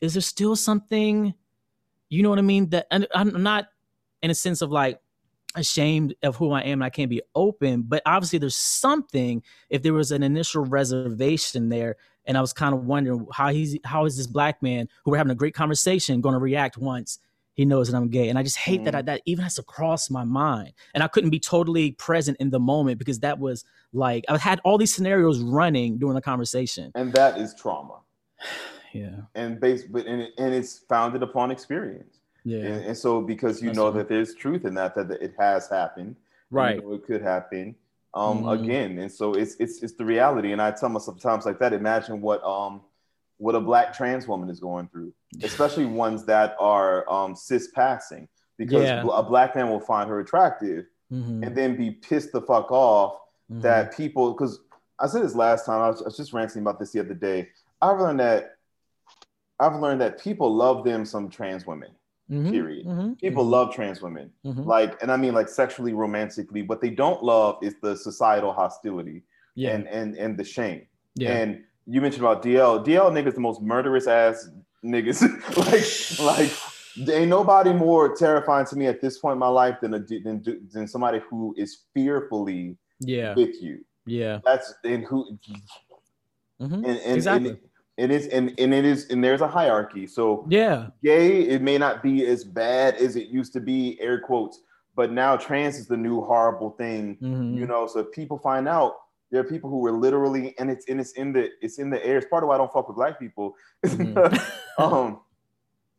[0.00, 1.34] is there still something,
[2.10, 2.68] you know what I mean?
[2.70, 3.68] That and I'm not
[4.22, 5.00] in a sense of like
[5.54, 9.82] ashamed of who I am and I can't be open, but obviously there's something if
[9.82, 11.96] there was an initial reservation there.
[12.24, 15.16] And I was kind of wondering how he's how is this black man who we're
[15.16, 17.18] having a great conversation going to react once
[17.54, 18.28] he knows that I'm gay.
[18.28, 20.72] And I just hate that I, that even has to cross my mind.
[20.94, 24.60] And I couldn't be totally present in the moment because that was like I had
[24.64, 26.92] all these scenarios running during the conversation.
[26.94, 28.00] and that is trauma,
[28.92, 29.22] Yeah.
[29.34, 32.20] and based, but and, it, and it's founded upon experience.
[32.44, 32.60] Yeah.
[32.66, 33.98] And, and so, because you That's know true.
[34.00, 36.16] that there's truth in that, that it has happened, you
[36.50, 36.82] Right.
[36.82, 37.74] know, it could happen
[38.14, 38.60] um Mhm.
[38.60, 41.72] again and so it's it's it's the reality and i tell myself times like that
[41.72, 42.82] imagine what um
[43.42, 48.28] what a black trans woman is going through especially ones that are um cis passing
[48.56, 49.04] because Yeah.
[49.20, 51.44] a black man will find her attractive Mhm.
[51.46, 53.10] and then be pissed the fuck off
[53.50, 53.62] Mhm.
[53.62, 54.60] that people because
[55.00, 57.14] i said this last time I was, I was just ranting about this the other
[57.28, 57.48] day
[57.80, 58.42] i've learned that
[59.58, 61.90] i've learned that people love them some trans women
[62.30, 62.50] Mhm.
[62.50, 62.86] period.
[62.86, 63.18] Mhm.
[63.18, 63.50] people Mhm.
[63.50, 64.64] love trans women Mhm.
[64.66, 69.24] like and i mean like sexually romantically what they don't love is the societal hostility
[69.56, 69.70] Yeah.
[69.74, 71.32] and and and the shame yeah.
[71.32, 74.48] and you mentioned about dl dl niggas the most murderous ass
[74.84, 75.20] niggas
[76.20, 76.52] like like
[77.14, 80.42] ain't nobody more terrifying to me at this point in my life than a than,
[80.72, 83.34] than somebody who is fearfully yeah.
[83.34, 84.40] with you Yeah.
[84.44, 85.38] that's and who
[86.60, 86.74] Mhm.
[86.74, 87.48] and, and, Exactly.
[87.50, 87.58] and
[87.98, 90.88] it is and, and it is and there's a hierarchy so Yeah.
[91.02, 94.60] gay it may not be as bad as it used to be air quotes
[94.94, 97.56] but now trans is the new horrible thing Mhm.
[97.56, 98.92] you know so if people find out
[99.32, 102.04] there are people who are literally and it's and it's in the it's in the
[102.04, 102.18] air.
[102.18, 103.56] It's part of why i don't fuck with black people.
[103.84, 104.52] Mhm.
[104.78, 105.20] um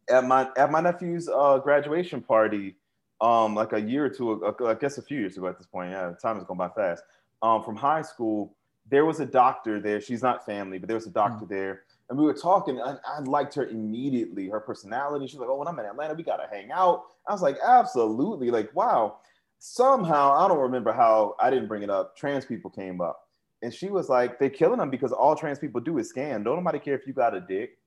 [0.07, 2.75] at my at my nephew's uh graduation party
[3.21, 5.65] um like a year or two ago, i guess a few years ago at this
[5.65, 5.89] point.
[5.91, 7.03] Yeah time has gone by fast.
[7.41, 8.55] Um from high school
[8.89, 9.99] there was a doctor there.
[9.99, 11.81] She's not family but there was a doctor there.
[12.09, 15.25] And we were talking and I liked her immediately her personality.
[15.25, 17.05] She's like oh when i'm in atlanta we gotta hang out.
[17.27, 18.51] I was like absolutely.
[18.51, 19.17] Like wow.
[19.57, 22.15] Somehow i don't remember how i didn't bring it up.
[22.15, 23.22] Trans people came up
[23.63, 26.57] and she was like they're killing them because all trans people do is scam don't
[26.57, 27.77] nobody care if you got a dick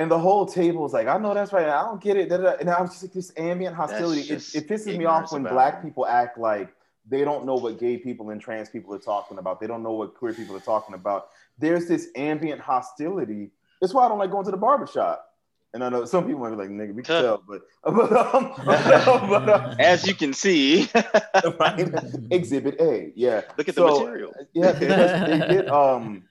[0.00, 1.68] and the whole table was like, I know that's right.
[1.68, 2.30] I don't get it.
[2.30, 2.56] da, da, da.
[2.58, 4.22] And I was just like, this ambient hostility.
[4.22, 5.84] It, it pisses me off when black it.
[5.84, 6.72] people act like
[7.06, 9.60] they don't know what gay people and trans people are talking about.
[9.60, 11.28] They don't know what queer people are talking about.
[11.58, 13.50] There's this ambient hostility.
[13.82, 15.29] That's why I don't like going to the barbershop.
[15.72, 18.52] And I know some people might be like, nigga, we can tell, but, but, um,
[18.66, 20.88] but uh, As you can see,
[21.60, 21.88] right?
[22.30, 23.42] Exhibit A, yeah.
[23.56, 24.32] look at So, the material.
[24.52, 26.24] Yeah, because they get um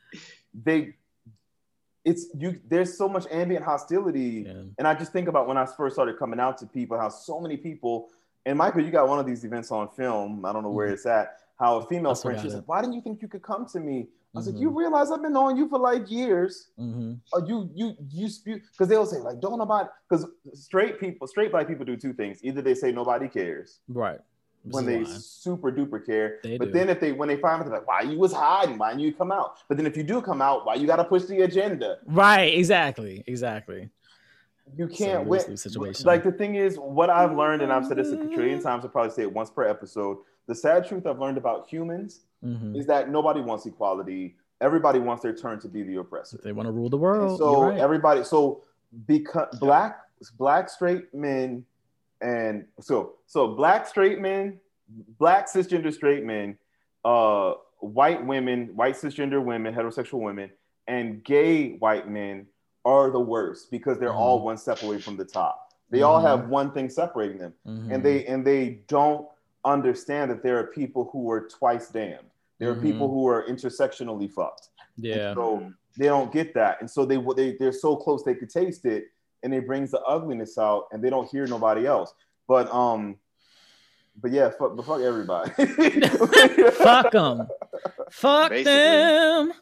[0.54, 0.95] they
[2.04, 4.43] it's you there's so much ambient hostility.
[4.47, 4.63] Yeah.
[4.78, 7.39] And I just think about when I first started coming out to people, how so
[7.39, 8.10] many people
[8.45, 10.45] and Michael, you got one of these events on film.
[10.45, 10.93] I don't know where Mhm.
[10.93, 11.38] it's at.
[11.60, 13.65] How a female That's friend, what she's like, Why didn't you think you could come
[13.67, 14.08] to me?
[14.35, 14.53] I was Mhm.
[14.53, 16.69] like, You realize I've been knowing you for like years.
[16.79, 17.19] Mhm.
[17.33, 21.51] Or you you you spew because they'll say, like, don't nobody because straight people, straight
[21.51, 22.43] black people do two things.
[22.43, 24.19] Either they say nobody cares, Right.
[24.63, 25.06] Which when they why.
[25.06, 26.39] super duper care.
[26.43, 26.71] They but do.
[26.73, 29.01] then if they when they find out they're like, why you was hiding, why didn't
[29.04, 29.58] you come out?
[29.67, 31.97] But then if you do come out, why you gotta push the agenda?
[32.06, 32.54] Right.
[32.56, 33.23] Exactly.
[33.25, 33.89] Exactly.
[34.77, 35.58] You can't win.
[35.58, 36.06] situation.
[36.06, 38.91] Like the thing is, what I've learned, and I've said this a trillion times, I'll
[38.91, 40.19] probably say it once per episode.
[40.45, 42.75] The sad truth I've learned about humans Mhm.
[42.77, 44.35] is that nobody wants equality.
[44.62, 46.40] Everybody wants their turn to be the oppressor.
[46.44, 47.37] They want to rule the And world.
[47.37, 47.77] so right.
[47.77, 48.63] everybody, so
[49.08, 50.00] because black
[50.37, 51.65] black straight men,
[52.21, 54.60] and so so black straight men,
[55.17, 56.58] black cisgender straight men,
[57.06, 60.50] uh, white women, white cisgender women, heterosexual women,
[60.87, 62.48] and gay white men
[62.85, 64.44] are the worst because they're all Mhm.
[64.44, 65.73] one step away from the top.
[65.90, 66.27] They all Mhm.
[66.27, 67.94] have one thing separating them, Mhm.
[67.94, 69.27] and they and they don't
[69.65, 72.29] understand that there are people who are twice damned.
[72.60, 72.81] There are Mhm.
[72.81, 74.69] people who are intersectionally fucked.
[74.97, 75.33] yeah.
[75.33, 78.85] So they don't get that, and so they they they're so close they could taste
[78.85, 79.05] it,
[79.43, 82.13] and it brings the ugliness out, and they don't hear nobody else.
[82.47, 83.17] But um,
[84.21, 85.51] but yeah, fuck, but fuck everybody.
[86.71, 87.47] Fuck them.
[88.12, 88.73] Fuck Basically.
[88.73, 89.53] them.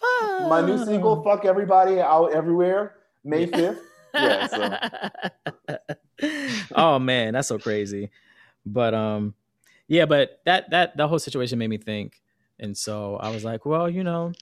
[0.00, 0.48] Fuck.
[0.48, 3.80] My new single, "Fuck Everybody," out everywhere, May fifth.
[4.14, 5.78] Yeah, so
[6.74, 8.10] oh man, that's so crazy.
[8.64, 9.34] But um,
[9.88, 12.20] yeah, but that that the whole situation made me think,
[12.58, 14.32] and so I was like, well, you know,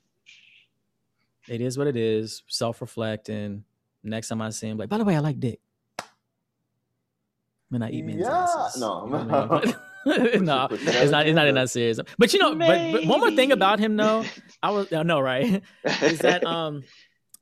[1.49, 2.43] it is what it is.
[2.49, 3.65] Self reflecting.
[4.03, 5.61] Next time I see him, like, by the way, I like dick.
[7.71, 8.81] When I eat men's Yeah, asses.
[8.81, 9.75] no, You know I mean?
[10.45, 11.27] No, it's not.
[11.27, 11.99] It's not in that serious.
[12.19, 14.25] But you know, but, but one more thing about him, though,
[14.63, 15.63] I was I know, right?
[16.03, 16.85] is that um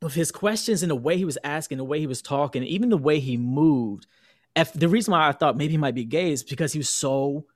[0.01, 2.89] with his questions and the way he was asking, the way he was talking, even
[2.89, 4.07] the way he moved.
[4.55, 6.89] If, the reason why I thought maybe he might be gay is because he was
[6.89, 7.47] so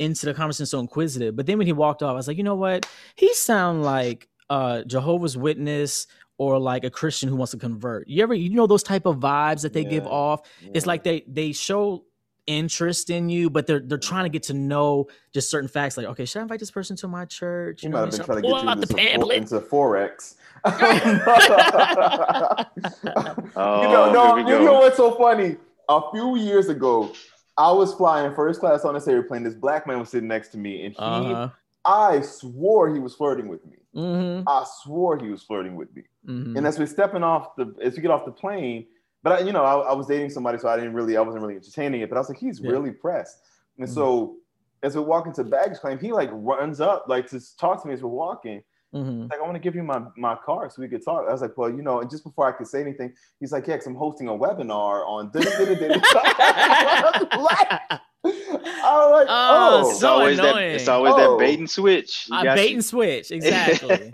[0.00, 1.36] into the conversation, so inquisitive.
[1.36, 2.86] But then when he walked off, I was like, you know what?
[3.14, 8.08] He sound like uh Jehovah's Witness or like a Christian who wants to convert.
[8.08, 10.10] You ever you know those type of vibes that they give Yeah.
[10.10, 10.40] off?
[10.74, 12.04] It's like they they show
[12.46, 15.96] interest in you, but they're they're trying to get to know just certain facts.
[15.96, 17.82] Like, okay, should I invite this person to my church?
[17.82, 19.36] He You might know, have been should I trying to get you into, the pamphlet.
[19.36, 20.34] into forex.
[20.64, 20.70] Oh,
[23.82, 25.56] you know, no, you know what's so funny?
[25.88, 27.12] A few years ago,
[27.60, 29.42] I was flying first class on this airplane.
[29.42, 31.48] This black man was sitting next to me, and he, Uh-huh.
[31.84, 33.76] I swore he was flirting with me.
[33.94, 34.48] Mm-hmm.
[34.48, 36.02] I swore he was flirting with me.
[36.26, 36.56] Mm-hmm.
[36.56, 38.86] And as we're stepping off the, as we get off the plane,
[39.22, 41.42] but I, you know, I, I was dating somebody, so I didn't really, I wasn't
[41.42, 42.08] really entertaining it.
[42.08, 42.70] But I was like, he's Yeah.
[42.70, 43.40] really pressed.
[43.78, 43.92] And Mhm.
[43.94, 44.36] so,
[44.82, 47.94] as we walk into baggage claim, he like runs up like to talk to me
[47.94, 48.62] as we're walking.
[48.94, 49.28] Mm-hmm.
[49.30, 51.24] Like, I want to give you my my car so we could talk.
[51.28, 53.66] I was like, well, you know, and just before I could say anything, he's like,
[53.68, 55.30] yeah, because I'm hosting a webinar on.
[55.34, 57.02] I
[57.36, 57.90] was like,
[58.22, 60.46] Oh, oh, It's so always that.
[60.46, 60.74] annoying.
[60.74, 61.32] It's always Oh.
[61.38, 62.26] that bait and switch.
[62.28, 62.74] You Uh, bait you.
[62.76, 64.10] and switch, exactly.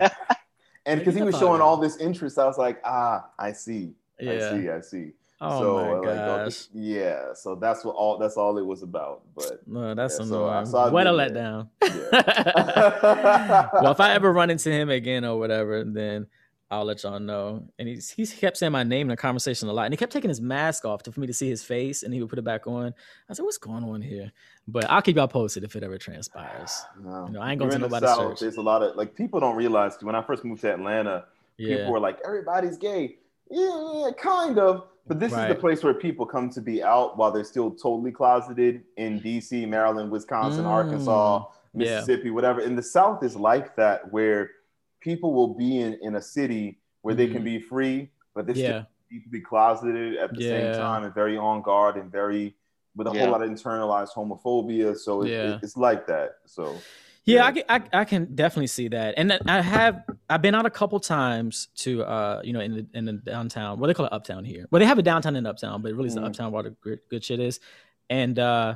[0.85, 4.39] and because he was showing all this interest, I was like, ah, I see, I
[4.39, 5.11] see, I see.
[5.39, 6.67] Oh so my like, gosh.
[6.73, 7.33] yeah.
[7.33, 9.21] So that's what all that's all it was about.
[9.35, 10.65] But No, that's Yeah, so I annoying.
[10.65, 11.69] saw what a letdown.
[11.83, 13.69] yeah.
[13.81, 16.27] well, if I ever run into him again or whatever, then
[16.69, 17.63] I'll let y'all know.
[17.79, 20.11] And he's he kept saying my name in the conversation a lot, and he kept
[20.11, 22.39] taking his mask off to, for me to see his face, and he would put
[22.39, 22.93] it back on.
[23.29, 24.31] I said, "What's going on here?"
[24.67, 26.83] But I'll keep y'all posted if it ever transpires.
[27.01, 27.27] No.
[27.27, 28.39] You know, I ain't going You're to in the South.
[28.39, 31.25] There's a lot of like people don't realize when I first moved to Atlanta,
[31.57, 31.77] yeah.
[31.77, 33.17] people were like, everybody's gay.
[33.49, 34.87] Yeah, yeah, kind of.
[35.07, 38.11] But this is the place where people come to be out while they're still totally
[38.11, 40.69] closeted in DC, Maryland, Wisconsin, Mm.
[40.69, 41.95] Arkansas, Yeah.
[41.99, 42.59] Mississippi, whatever.
[42.61, 44.49] In the South is like that where
[44.99, 47.45] people will be in, in a city where they can Mhm.
[47.45, 50.49] be free, but they yeah, still need to be closeted at the Yeah.
[50.49, 52.55] same time and very on guard and very
[52.95, 53.21] with a Yeah.
[53.21, 54.97] whole lot of internalized homophobia.
[54.97, 55.53] So it, Yeah.
[55.55, 56.37] it- it's like that.
[56.45, 56.75] So
[57.35, 57.45] yeah.
[57.45, 60.69] I, can, I I can definitely see that, and I have I've been out a
[60.69, 63.79] couple times to uh you know in the in the downtown.
[63.79, 64.65] What they call it uptown here.
[64.71, 66.21] Well, they have a downtown and uptown, but really it's Mhm.
[66.21, 67.59] the uptown where the good, good shit is.
[68.09, 68.75] And uh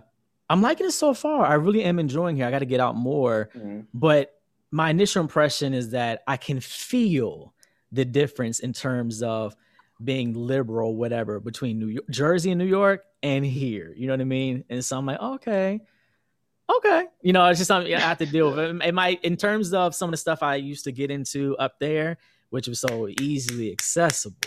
[0.50, 1.46] I'm liking it so far.
[1.46, 2.46] I really am enjoying here.
[2.46, 3.50] I got to get out more.
[3.56, 3.86] mhm.
[3.94, 4.34] but
[4.70, 7.54] my initial impression is that I can feel
[7.92, 9.56] the difference in terms of
[10.04, 13.94] being liberal, whatever, between New York, Jersey and New York and here.
[13.96, 14.64] You know what I mean?
[14.70, 15.82] And so I'm like, okay,
[16.78, 17.06] okay.
[17.22, 18.60] You know, it's just something I have to deal with.
[18.60, 21.56] It, it might, in terms of some of the stuff I used to get into
[21.58, 22.18] up there,
[22.50, 24.38] which was so easily accessible.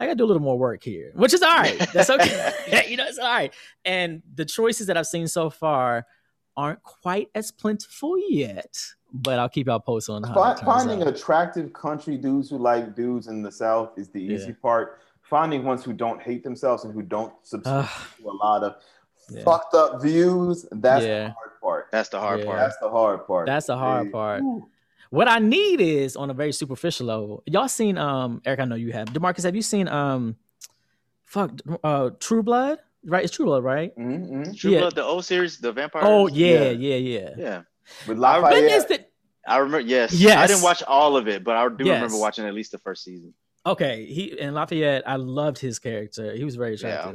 [0.00, 1.76] I got to do a little more work here, which is all right.
[1.92, 2.52] That's okay.
[2.88, 3.52] you know, it's all right.
[3.84, 6.06] And the choices that I've seen so far
[6.56, 8.76] aren't quite as plentiful yet,
[9.12, 11.08] but I'll keep y'all posted on how Fi- it turns finding out.
[11.08, 14.54] attractive country dudes who like dudes in the South is the easy Yeah.
[14.62, 15.00] part.
[15.22, 18.76] Finding ones who don't hate themselves and who don't subscribe Ugh, to a lot of
[19.30, 19.42] Yeah.
[19.44, 21.24] fucked up views, that's Yeah.
[21.28, 21.88] the hard part.
[21.92, 22.46] That's the hard Yeah.
[22.46, 22.58] part.
[22.58, 23.46] That's the hard part.
[23.46, 24.40] That's the hard Hey, part.
[24.42, 24.68] whew.
[25.10, 27.42] what I need is on a very superficial level.
[27.46, 28.60] Y'all seen um Eric?
[28.60, 29.08] I know you have.
[29.08, 30.36] Demarcus, have you seen um
[31.24, 31.50] fuck
[31.84, 32.78] uh True Blood?
[33.04, 33.96] Right, it's True Blood, right?
[33.96, 34.56] Mhm, mhm.
[34.58, 34.80] True Yeah.
[34.80, 36.02] Blood, the old series, the vampire.
[36.04, 36.70] Oh yeah, Yeah.
[36.70, 37.30] yeah, yeah.
[37.36, 37.62] yeah.
[38.06, 38.88] With I Lafayette.
[38.88, 39.04] the
[39.46, 39.80] I remember.
[39.80, 40.12] Yes.
[40.12, 40.36] Yes.
[40.36, 41.94] I didn't watch all of it, but I do Yes.
[42.02, 43.32] remember watching at least the first season.
[43.66, 44.04] okay?
[44.06, 46.32] He and Lafayette, I loved his character.
[46.34, 47.12] He was very Yeah.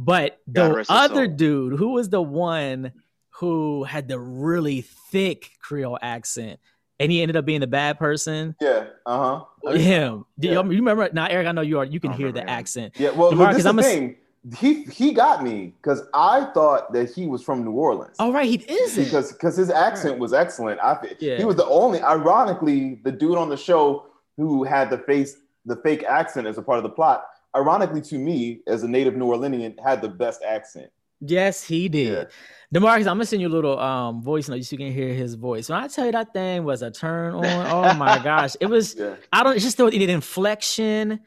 [0.00, 0.44] Attractive.
[0.46, 2.92] But the other dude, who was the one
[3.30, 6.58] who had the really thick Creole accent,
[6.98, 8.56] and he ended up being the bad person.
[8.60, 8.86] Yeah.
[9.04, 9.72] Uh huh.
[9.72, 10.24] Him.
[10.38, 10.62] Do Yeah.
[10.62, 11.08] you, you remember?
[11.12, 11.84] Now, Eric, I know you are.
[11.84, 12.48] You can hear the him.
[12.48, 12.94] accent.
[12.98, 13.10] Yeah.
[13.10, 14.16] Well, DeMarcus, look, this is I'm the a s- thing.
[14.56, 18.14] He he got me because I thought that he was from New Orleans.
[18.20, 19.04] Oh, right, he isn't.
[19.04, 20.78] because because his accent was excellent.
[20.80, 21.36] I Yeah.
[21.36, 25.74] he was the only, ironically, the dude on the show who had the face the
[25.76, 27.26] fake accent as a part of the plot.
[27.56, 30.90] Ironically to me, as a native New Orleanian, had the best accent.
[31.20, 32.28] Yes, he did.
[32.72, 32.78] Yeah.
[32.80, 35.34] Demarcus, I'm gonna send you a little um voice note so you can hear his
[35.34, 35.68] voice.
[35.70, 38.94] When I tell you that thing was a turn on, oh my gosh, it was.
[38.94, 39.14] Yeah.
[39.32, 41.20] I don't it's just the the inflection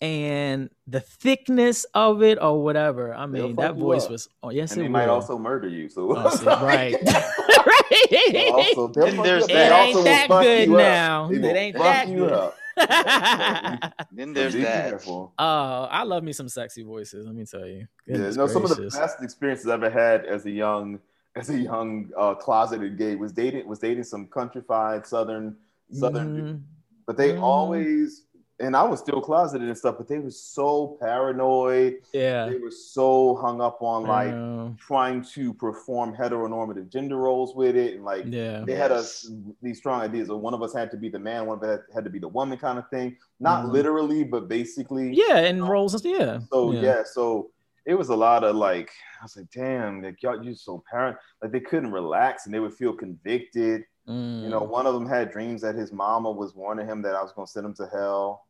[0.00, 3.14] and the thickness of it or whatever.
[3.14, 4.10] I mean, that voice up.
[4.10, 4.28] was.
[4.42, 5.88] Oh yes, And it they might also murder you.
[5.88, 8.50] So Oh, see, right, right.
[8.52, 9.44] also, they'll Then fuck there's.
[9.44, 9.68] It that.
[9.68, 11.28] They ain't that good now.
[11.28, 12.52] They It ain't that you good.
[12.76, 13.92] Up.
[14.12, 14.90] Then there's be that.
[14.90, 15.32] careful.
[15.38, 15.44] Oh,
[15.90, 17.26] I love me some sexy voices.
[17.26, 17.86] Let me tell you.
[18.06, 20.98] Yeah, Goodness no, some of the best experiences I've ever had as a young,
[21.34, 25.56] as a young uh, closeted gay was dating was dating some countrified southern
[25.92, 26.44] southern, dude.
[26.44, 26.60] Mhm.
[27.06, 27.42] but they Mhm.
[27.42, 28.22] always
[28.58, 31.96] and I was still closeted and stuff, but they were so paranoid.
[32.12, 32.46] Yeah.
[32.48, 34.70] They were so hung up on like Yeah.
[34.78, 38.62] trying to perform heteronormative gender roles with it, and like yeah.
[38.66, 39.30] they had us
[39.62, 41.80] these strong ideas of one of us had to be the man, one of us
[41.94, 43.16] had to be the woman, kind of thing.
[43.40, 43.72] Not Mhm.
[43.72, 45.12] literally, but basically.
[45.12, 46.38] Yeah, and roles yeah.
[46.50, 46.80] So yeah.
[46.80, 47.02] yeah.
[47.04, 47.50] so
[47.84, 48.90] it was a lot of like
[49.20, 52.60] I was like, damn, like y'all you so parent like they couldn't relax and they
[52.60, 53.84] would feel convicted.
[54.08, 57.16] You know, Mm, one of them had dreams that his mama was warning him that
[57.16, 58.45] I was gonna send him to hell.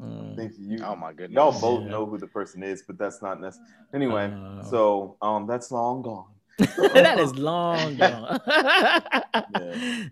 [0.00, 0.36] I mm.
[0.36, 1.34] think you Oh my goodness.
[1.34, 1.90] y'all both Yeah.
[1.92, 3.66] know who the person is, but that's not necessary.
[3.94, 4.62] Anyway, Oh.
[4.70, 6.26] so um that's long gone.
[6.94, 8.40] that is long gone.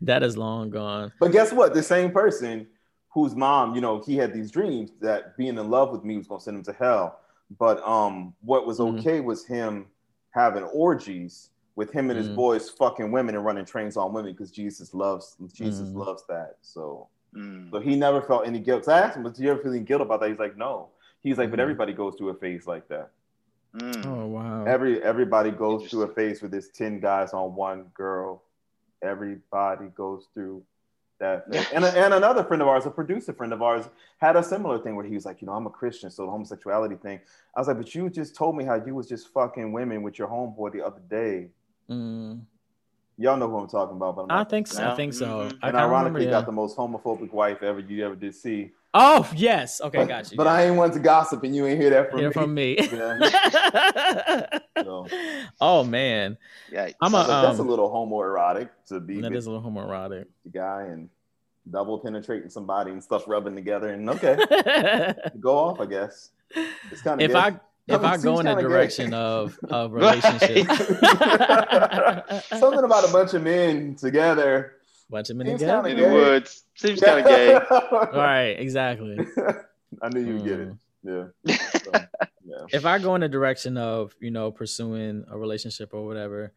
[0.02, 1.12] That is long gone.
[1.18, 1.74] But guess what?
[1.74, 2.66] The same person
[3.12, 6.26] whose mom, you know, he had these dreams that being in love with me was
[6.26, 7.18] gonna send him to hell.
[7.58, 8.98] But um, what was Mhm.
[8.98, 9.86] okay was him
[10.30, 12.34] having orgies with him and his Mhm.
[12.36, 15.96] boys fucking women and running trains on women because Jesus loves Jesus Mhm.
[16.06, 16.56] loves that.
[16.62, 17.70] So Mm.
[17.70, 18.84] so he never felt any guilt.
[18.86, 20.88] So I asked him, "Was you ever feeling guilt about that?" He's like, "No."
[21.22, 21.62] He's like, "But Mhm.
[21.62, 23.10] everybody goes through a phase like that.
[23.76, 24.06] Mm.
[24.06, 24.64] Oh wow.
[24.64, 28.42] Every everybody goes through a phase with there's ten guys on one girl.
[29.02, 30.62] Everybody goes through
[31.18, 31.50] that.
[31.52, 31.66] phase.
[31.74, 34.96] And, and another friend of ours, a producer friend of ours, had a similar thing
[34.96, 37.20] where he was like, you know, I'm a Christian, so the homosexuality thing.
[37.54, 40.18] I was like, but you just told me how you was just fucking women with
[40.18, 41.48] your homeboy the other day.
[41.90, 42.40] Mm.
[43.18, 44.86] Y'all know who I'm talking about, but I'm I think so.
[44.90, 45.26] I think so.
[45.26, 45.30] Mhm.
[45.30, 46.30] I And kinda remember, ironically, yeah.
[46.32, 48.72] got the most homophobic wife ever you ever did see.
[48.92, 49.80] Oh yes.
[49.80, 50.36] Okay, but, got you.
[50.36, 52.32] But I ain't one to gossip, and you ain't hear that from hear me.
[52.34, 52.76] from me.
[52.92, 54.58] Yeah.
[54.82, 55.06] So-
[55.60, 56.36] oh man,
[56.70, 56.90] Yeah.
[57.00, 59.50] I'm I a was like, that's a um, little homoerotic to be That is a
[59.50, 60.26] little homoerotic.
[60.44, 61.08] the guy and
[61.70, 63.88] double penetrating somebody and stuff rubbing together.
[63.88, 64.36] And okay,
[65.40, 66.30] go off, I guess.
[66.92, 67.58] It's kind of if I
[67.88, 70.66] if I go in the direction of of relationship,
[72.58, 74.72] something about a bunch of men together.
[75.08, 75.88] bunch of men Seems together.
[75.88, 76.64] in the woods.
[76.74, 77.58] Seems kind of gay.
[78.12, 79.18] Right, exactly.
[80.02, 80.68] I knew you'd get it.
[81.04, 81.32] Mm.
[81.46, 81.56] Yeah.
[81.78, 81.90] So,
[82.44, 82.66] yeah.
[82.72, 86.52] If I go in the direction of you know pursuing a relationship or whatever,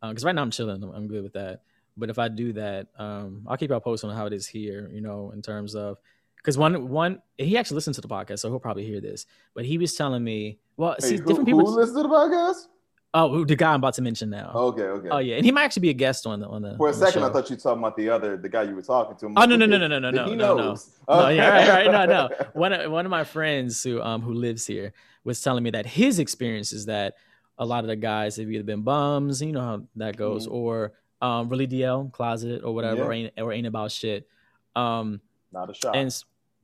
[0.00, 1.62] because right now I'm chilling, I'm, I'm good with that.
[1.96, 4.90] But if I do that, um, I'll keep y'all posted on how it is here.
[4.92, 5.98] You know, in terms of
[6.36, 9.26] because one one he actually listened to the podcast, so he'll probably hear this.
[9.54, 11.72] But he was telling me, well, Hey, see, who, different who people.
[11.72, 12.66] listens to the podcast?
[13.14, 14.52] Oh, the guy I'm about to mention now.
[14.54, 15.08] Okay, okay.
[15.10, 16.76] Oh yeah, and he might actually be a guest on the on the.
[16.78, 18.80] For a second, I thought you were talking about the other, the guy you were
[18.80, 19.26] talking to.
[19.26, 20.76] I'm Oh like, no no no no no no no no no.
[21.08, 22.30] No, yeah, right, right, no, no.
[22.54, 24.94] One of one of my friends who um who lives here
[25.24, 27.14] was telling me that his experience is that
[27.58, 30.52] a lot of the guys have either been bums, you know how that goes, Mhm.
[30.52, 33.04] or um really DL closet or whatever, Yeah.
[33.04, 34.26] or ain't or ain't about shit.
[34.74, 35.20] Um
[35.52, 35.94] Not a shot.
[35.96, 36.10] and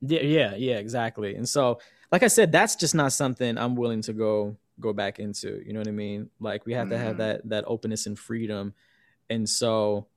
[0.01, 1.35] yeah, yeah, yeah, exactly.
[1.35, 1.79] And so,
[2.11, 5.61] like I said, that's just not something I'm willing to go go back into.
[5.65, 6.29] You know what I mean?
[6.39, 7.19] Like we have to have Mhm.
[7.19, 8.73] that that openness and freedom.
[9.29, 10.07] And so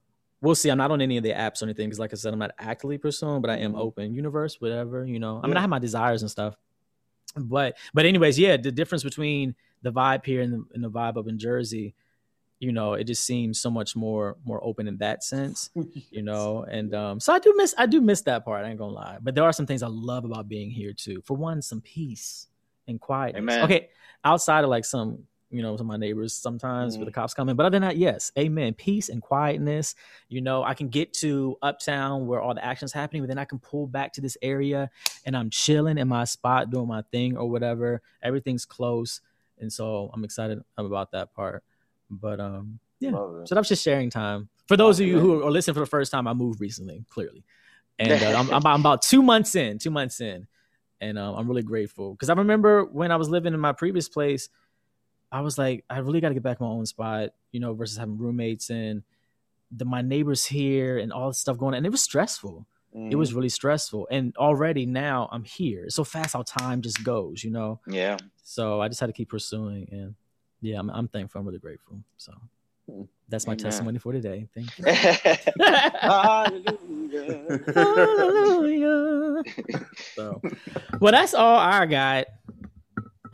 [0.41, 0.71] we'll see.
[0.71, 2.53] I'm not on any of the apps or anything because, like I said, I'm not
[2.59, 3.79] actively pursuing, but I am Mhm.
[3.81, 4.15] open.
[4.15, 5.05] Universe, whatever.
[5.05, 5.57] You know, I mean.
[5.57, 6.57] I have my desires and stuff.
[7.37, 11.17] But but anyways, yeah, the difference between the vibe here and the, and the vibe
[11.17, 11.95] up in Jersey,
[12.63, 15.71] you know, it just seems so much more more open in that sense
[16.11, 18.79] you know and um so i do miss i do miss that part i ain't
[18.79, 21.21] gonna lie but there are some things i love about being here too.
[21.25, 22.47] For one some peace
[22.87, 23.35] and quiet.
[23.65, 23.89] Okay
[24.25, 25.19] outside of like some
[25.51, 27.97] you know some of my neighbors sometimes with the cops coming but other than that
[27.97, 29.95] yes amen peace and quietness
[30.29, 33.45] you know i can get to uptown where all the action's happening but then i
[33.45, 34.89] can pull back to this area
[35.27, 39.21] and i'm chilling in my spot doing my thing or whatever everything's close
[39.61, 41.63] and so i'm excited about that part
[42.13, 43.49] but um yeah it.
[43.49, 44.49] so that's just sharing time.
[44.69, 47.43] For those of you who are listening for the first time, I moved recently, clearly,
[47.99, 50.47] and uh, I'm, I'm, I'm about two months in, two months in,
[51.01, 54.09] and um, I'm really grateful because I remember when I was living in my previous
[54.09, 54.49] place,
[55.33, 57.97] I was like, I really got to get back my own spot, you know, versus
[57.99, 59.03] having roommates and
[59.75, 62.67] the my neighbors here and all this stuff going on, and it was stressful.
[62.95, 63.19] It Mm-hmm.
[63.19, 65.85] was really stressful, and already now I'm here.
[65.87, 67.81] It's so fast how time just goes, you know.
[67.87, 68.19] Yeah.
[68.43, 70.15] So I just had to keep pursuing, and
[70.63, 71.41] yeah, I'm, I'm thankful.
[71.41, 71.99] I'm really grateful.
[72.17, 72.33] So
[72.91, 73.03] Hmm.
[73.29, 73.63] that's my Amen.
[73.63, 74.49] testimony for today.
[74.55, 74.85] Thank you.
[76.01, 77.61] Hallelujah.
[77.75, 79.43] Hallelujah.
[80.17, 80.41] so,
[81.01, 82.27] well, that's all I got.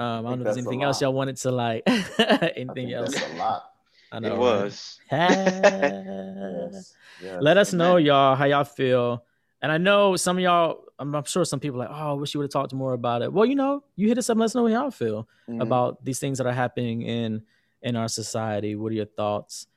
[0.01, 1.83] Um, I don't know if there's anything else y'all wanted to like.
[1.89, 3.14] I anything think else?
[3.18, 3.72] That's a lot.
[4.12, 4.29] I know.
[4.29, 4.39] it right?
[4.39, 5.01] was.
[5.11, 6.95] Yes.
[7.22, 7.37] yes.
[7.41, 9.24] Let us know, y'all, how y'all feel.
[9.63, 10.85] And I know some of y'all.
[11.01, 12.93] I'm, I'm sure some people are like, oh, I wish you would have talked more
[12.93, 13.33] about it.
[13.33, 14.35] Well, you know, you hit us up.
[14.35, 15.63] and Let us know how y'all feel Mhm.
[15.63, 17.43] about these things that are happening in
[17.83, 18.75] in our society.
[18.75, 19.69] What are your thoughts?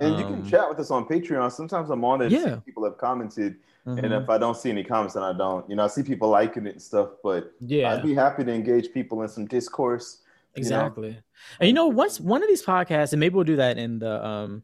[0.00, 1.52] And you Um, can chat with us on Patreon.
[1.52, 2.32] Sometimes I'm on it.
[2.32, 2.56] Yeah.
[2.64, 4.22] People have commented, and Mhm.
[4.22, 5.68] if I don't see any comments, then I don't.
[5.68, 8.52] You know, I see people liking it and stuff, but yeah, I'd be happy to
[8.52, 10.22] engage people in some discourse.
[10.56, 10.66] you know?
[10.86, 11.16] Exactly.
[11.60, 14.26] And you know, once one of these podcasts, and maybe we'll do that in the
[14.26, 14.62] um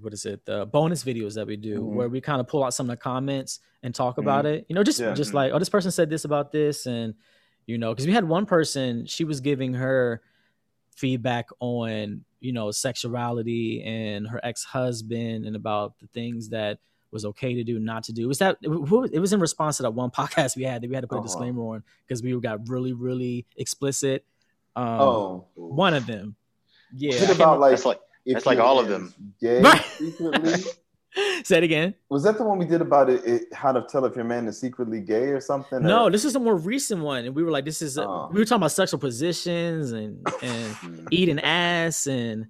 [0.00, 1.94] what is it, the bonus videos that we do, Mhm.
[1.94, 4.66] where we kind of pull out some of the comments and talk about it.
[4.68, 5.14] You know, just Yeah.
[5.14, 5.34] just Mhm.
[5.34, 7.14] like, oh, this person said this about this, and
[7.66, 10.22] you know, because we had one person, she was giving her
[10.96, 16.78] feedback on you know sexuality and her ex-husband and about the things that
[17.10, 18.68] was okay to do not to do was that it
[19.20, 21.18] was in response to that one podcast we had that we had to put a
[21.18, 21.26] Uh-huh.
[21.26, 24.24] disclaimer on because we got really really explicit
[24.76, 26.36] um oh, one of them.
[26.94, 27.14] Yeah.
[27.14, 29.14] is I it can't about like like if that's like all of them.
[29.40, 29.82] Gay Right.
[29.84, 30.54] secretly.
[31.42, 31.94] Say it again.
[32.10, 33.52] Was that the one we did about it, it?
[33.52, 35.82] How to tell if your man is secretly gay or something?
[35.82, 38.06] No, or- this is a more recent one, and we were like, "This is." A,
[38.06, 38.28] Oh.
[38.32, 42.46] We were talking about sexual positions and and eating ass and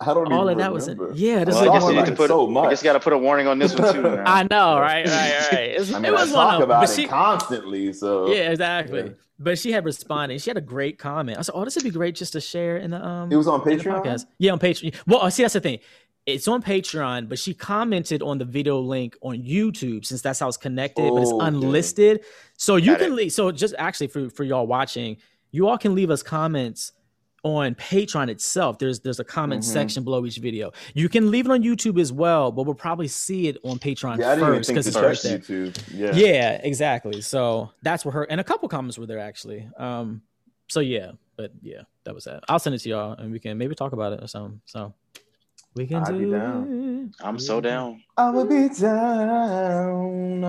[0.00, 0.36] I don't know.
[0.36, 0.88] all even of that was.
[0.88, 1.12] remember.
[1.14, 2.70] Yeah, this Well, is I like guess you need to put so I much.
[2.70, 4.02] guess you got to put a warning on this one too.
[4.02, 4.24] Now.
[4.26, 5.70] I know, right, right, right.
[5.70, 7.92] It's- I it mean, I was one talk of, about but it she, constantly.
[7.92, 9.00] So yeah, exactly.
[9.02, 9.08] Yeah.
[9.38, 10.40] But she had responded.
[10.42, 11.38] She had a great comment.
[11.38, 13.48] I said, "Oh, this would be great just to share in the um." it was
[13.48, 14.02] on Patreon.
[14.04, 14.26] podcast.
[14.38, 14.94] Yeah, on Patreon.
[15.06, 15.78] Well, see, that's the thing.
[16.26, 20.48] It's on Patreon, but she commented on the video link on YouTube since that's how
[20.48, 21.46] it's connected, but it's Okay.
[21.46, 22.24] unlisted.
[22.58, 23.32] So you Got can leave.
[23.32, 25.16] So just actually for for y'all watching,
[25.52, 26.92] you all can leave us comments
[27.42, 28.78] on Patreon itself.
[28.78, 29.66] There's there's a comment Mhm.
[29.66, 30.72] section below each video.
[30.94, 34.18] You can leave it on YouTube as well, but we'll probably see it on Patreon
[34.18, 35.72] Yeah, I didn't even first because it's right search there.
[35.72, 35.78] YouTube.
[35.94, 36.12] Yeah.
[36.14, 37.20] Yeah, exactly.
[37.22, 39.68] So that's where her and a couple comments were there actually.
[39.78, 40.22] Um,
[40.68, 42.44] so yeah, but yeah, that was that.
[42.48, 44.60] I'll send it to y'all and we can maybe talk about it or something.
[44.66, 44.92] So
[45.74, 47.12] we can I'd be do down.
[47.20, 48.02] I'm so down.
[48.16, 50.44] I will be down.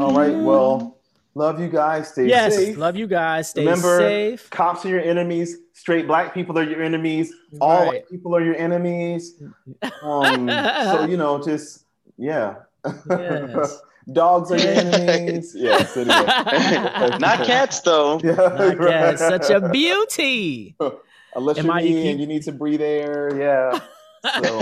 [0.00, 0.34] All right.
[0.36, 0.97] Well,
[1.38, 2.08] love you guys.
[2.08, 2.76] Stay yes, safe.
[2.76, 3.50] love you guys.
[3.50, 3.68] Stay safe.
[3.68, 4.50] Remember, safe.
[4.50, 5.56] cops are your enemies.
[5.72, 7.32] Straight black people are your enemies.
[7.60, 9.40] All white people are your enemies.
[10.02, 11.84] Um, so you know, just
[12.18, 12.56] yeah.
[13.08, 13.80] Yes.
[14.12, 15.54] Dogs are your enemies.
[15.56, 15.96] yes.
[15.96, 17.18] Anyway.
[17.18, 18.18] Not cats though.
[18.24, 19.18] Yeah, Not yet.
[19.18, 20.76] Such a beauty.
[21.34, 22.10] Unless Am you're I me Iki?
[22.10, 23.30] and you need to breathe air.
[23.38, 23.78] Yeah.
[24.42, 24.58] So.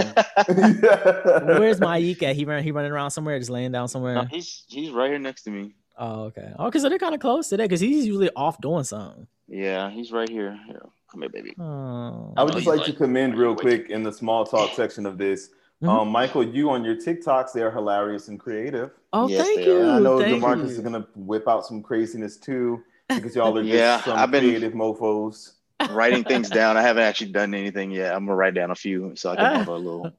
[1.59, 2.37] Where's my Ike at?
[2.37, 4.17] He run, he running around somewhere, just laying down somewhere.
[4.17, 5.75] No, he's he's right here next to me.
[5.99, 6.53] Oh, okay.
[6.59, 7.65] Oh, because they're kind of close today.
[7.65, 9.27] Because he's usually off doing something.
[9.49, 10.59] Yeah, he's right here.
[10.67, 11.55] Here, come here, baby.
[11.59, 14.73] Oh, I would Oh, just you like to commend real quick in the small talk
[14.75, 15.51] section of this.
[15.83, 15.89] Mhm.
[15.89, 18.91] Um, Michael, you on your TikToks, they are hilarious and creative.
[19.13, 19.81] oh Yes, thank you.
[19.83, 20.71] And I know thank Demarcus you.
[20.71, 24.75] is gonna whip out some craziness too, because y'all are just some I've been- creative
[24.75, 25.53] mofo's.
[25.91, 26.79] Writing things down.
[26.79, 28.15] I haven't actually done anything yet.
[28.15, 30.11] I'm gonna write down a few so I can have a little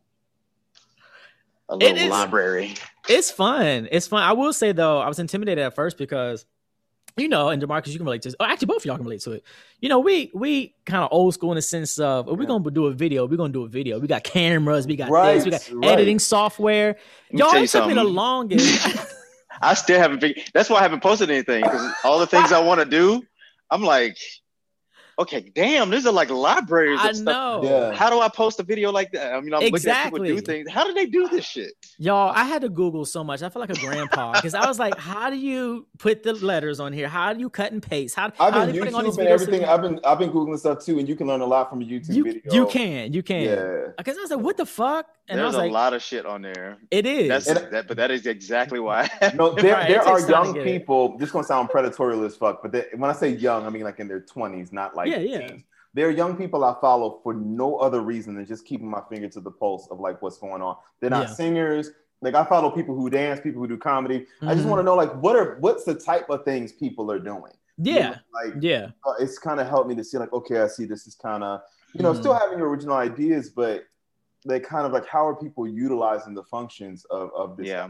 [1.70, 2.74] a little is- library.
[3.09, 3.88] It's fun.
[3.91, 4.22] It's fun.
[4.24, 6.45] I will say though, I was intimidated at first because,
[7.15, 8.36] you know, and Demarcus, you can relate to this.
[8.39, 9.43] Oh, actually, both of y'all can relate to it.
[9.80, 12.70] You know, we we kind of old school in the sense of, oh, we're gonna
[12.70, 13.26] do a video.
[13.26, 13.97] We're gonna do a video.
[13.99, 14.86] We got cameras.
[14.88, 15.45] We got Right, this.
[15.45, 15.91] We got right.
[15.93, 16.97] editing software.
[17.32, 18.88] Y'all it took me the longest.
[19.61, 20.24] I still haven't.
[20.53, 23.24] That's why I haven't posted anything because all the things I want to do,
[23.72, 24.18] I'm like,
[25.20, 26.99] okay, damn, these are like libraries.
[27.01, 27.24] I stuff.
[27.26, 27.61] know.
[27.63, 27.93] Yeah.
[27.93, 29.34] How do I post a video like that?
[29.34, 30.20] I mean, I'm looking at Exactly.
[30.22, 30.70] people do things.
[30.70, 31.74] How do they do this shit?
[31.97, 33.41] Y'all, I had to Google so much.
[33.41, 36.80] I feel like a grandpa because I was like, how do you put the letters
[36.80, 37.07] on here?
[37.07, 38.15] How do you cut and paste?
[38.15, 39.65] How, I've how are been they putting all these YouTube and everything.
[39.65, 41.86] I've been I've been googling stuff too, and you can learn a lot from a
[41.86, 42.53] YouTube You, video.
[42.53, 43.41] you can, you can.
[43.43, 43.86] Yeah.
[43.97, 45.07] Because I was like, what the fuck?
[45.30, 46.78] And I There's was a like, lot of shit on there.
[46.89, 47.28] it is.
[47.28, 49.09] That's And- that, but that is exactly why.
[49.36, 50.80] No, there, Right, there are takes time to young get it.
[50.80, 51.18] people.
[51.18, 53.84] This is gonna sound predatorial as fuck, but they, when I say young, I mean
[53.84, 55.47] like in their twenties, not like Yeah, yeah.
[55.47, 55.63] teens.
[55.93, 59.27] There are young people I follow for no other reason than just keeping my finger
[59.29, 60.75] to the pulse of like what's going on.
[60.99, 61.33] They're not Yeah.
[61.33, 61.91] singers.
[62.21, 64.27] Like I follow people who dance, people who do comedy.
[64.43, 64.69] I just Mhm.
[64.71, 67.53] want to know like what are what's the type of things people are doing.
[67.77, 70.61] You yeah, know, like yeah, uh, it's kind of helped me to see like okay,
[70.61, 71.61] I see this is kind of
[71.93, 72.17] you know Mhm.
[72.19, 73.85] still having your original ideas, but
[74.47, 77.89] they kind of like how are people utilizing the functions of of this yeah.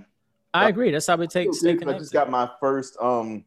[0.54, 0.92] I agree.
[0.92, 3.46] That's how we take feel stay good 'cause I just got my first um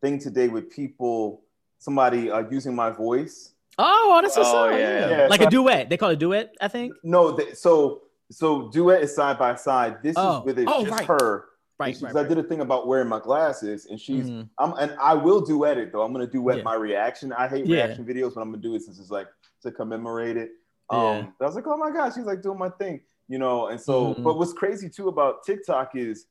[0.00, 1.42] thing today with people,
[1.78, 3.52] somebody uh, using my voice.
[3.78, 4.70] oh, that's what's Oh, up.
[4.72, 4.78] yeah.
[4.78, 5.10] Yeah.
[5.10, 5.90] Yeah, like so a I- duet.
[5.90, 6.54] They call it duet.
[6.60, 6.94] I think.
[7.02, 9.98] No, they, so so duet is side by side.
[10.02, 10.38] This Oh.
[10.40, 11.06] is with it's Oh, just right.
[11.08, 11.44] her.
[11.78, 12.14] Right, And she- right.
[12.14, 14.48] 'cause I did a thing about wearing my glasses, and she's Mhm.
[14.58, 16.02] I'm and I will duet it though.
[16.02, 16.62] I'm gonna duet Yeah.
[16.62, 17.32] my reaction.
[17.34, 17.84] I hate Yeah.
[17.84, 19.28] reaction videos, but I'm gonna do it since it's like
[19.62, 20.52] to commemorate it.
[20.88, 21.26] Um, Yeah.
[21.42, 23.66] I was like, oh my gosh, she's like doing my thing, you know.
[23.66, 24.22] And so, Mhm.
[24.22, 26.26] but what's crazy too about TikTok is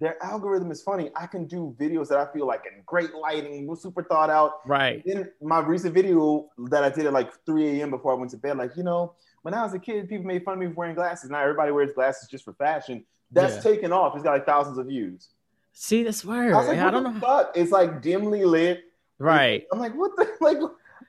[0.00, 1.10] their algorithm is funny.
[1.16, 4.60] I can do videos that I feel like in great lighting, super thought out.
[4.66, 5.02] Right.
[5.06, 7.90] In my recent video that I did at like 3 a.m.
[7.90, 10.44] before I went to bed, like, you know, when I was a kid, people made
[10.44, 11.30] fun of me for wearing glasses.
[11.30, 13.04] Now everybody wears glasses just for fashion.
[13.32, 13.60] That's Yeah.
[13.72, 14.14] taken off.
[14.14, 15.28] It's got like thousands of views.
[15.72, 16.54] See, that's weird.
[16.54, 17.20] I was like, I don't know.
[17.20, 17.52] fuck?
[17.54, 18.84] It's like dimly lit.
[19.18, 19.66] Right.
[19.72, 20.58] I'm like, what the like?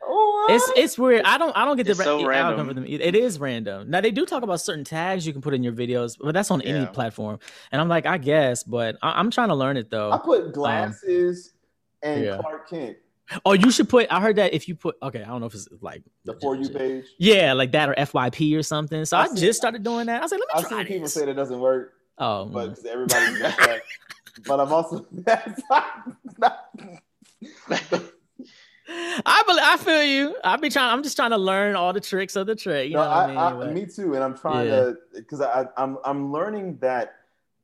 [0.02, 1.24] Oh, It's it's weird.
[1.26, 2.60] I don't I don't get the It's so ra- random.
[2.60, 2.86] algorithm.
[2.88, 3.04] either.
[3.04, 3.90] It is random.
[3.90, 6.50] Now they do talk about certain tags you can put in your videos, but that's
[6.52, 7.40] on any platform.
[7.72, 10.12] And I'm like, I guess, but I, I'm trying to learn it though.
[10.12, 11.54] I put um, glasses
[12.02, 12.38] and yeah.
[12.40, 12.98] Clark Kent.
[13.46, 14.08] Oh, you should put.
[14.10, 16.56] I heard that if you put, okay, I don't know if it's like The for
[16.56, 17.06] you page.
[17.20, 19.06] Yeah, like that or FYP or something.
[19.06, 20.22] So I, I've just started doing that.
[20.22, 22.70] I was like, let me I've try seen people say that doesn't work, oh, but
[22.70, 23.82] because everybody's got that.
[24.48, 25.62] But I'm also that's
[26.40, 26.70] not,
[28.92, 30.36] I believe, I feel you.
[30.44, 30.92] I've been trying.
[30.92, 32.90] I'm just trying to learn all the tricks of the trick.
[32.90, 33.70] You no, know what I, I mean?
[33.70, 34.76] I, me too, and I'm trying Yeah.
[34.76, 37.16] to because I I'm I'm learning that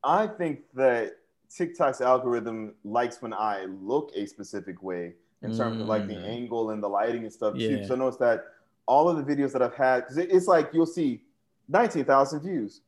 [0.04, 1.18] I think that
[1.56, 6.28] TikTok's algorithm likes when I look a specific way in terms of like the Mm.
[6.28, 7.78] angle and the lighting and stuff too.
[7.78, 7.86] Yeah.
[7.88, 8.46] So I notice that
[8.88, 11.22] all of the videos that I've had because it, it's like you'll see
[11.70, 12.82] 19,000 views,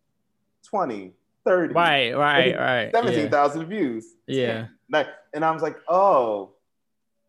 [0.64, 1.14] 20,
[1.44, 2.84] 30, right, right, right.
[2.86, 2.92] Yeah.
[2.92, 4.16] 17,000 views.
[4.28, 4.68] Yeah.
[4.92, 6.52] Like, and I was like, oh,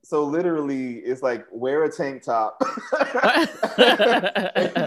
[0.04, 2.60] so literally, it's like wear a tank top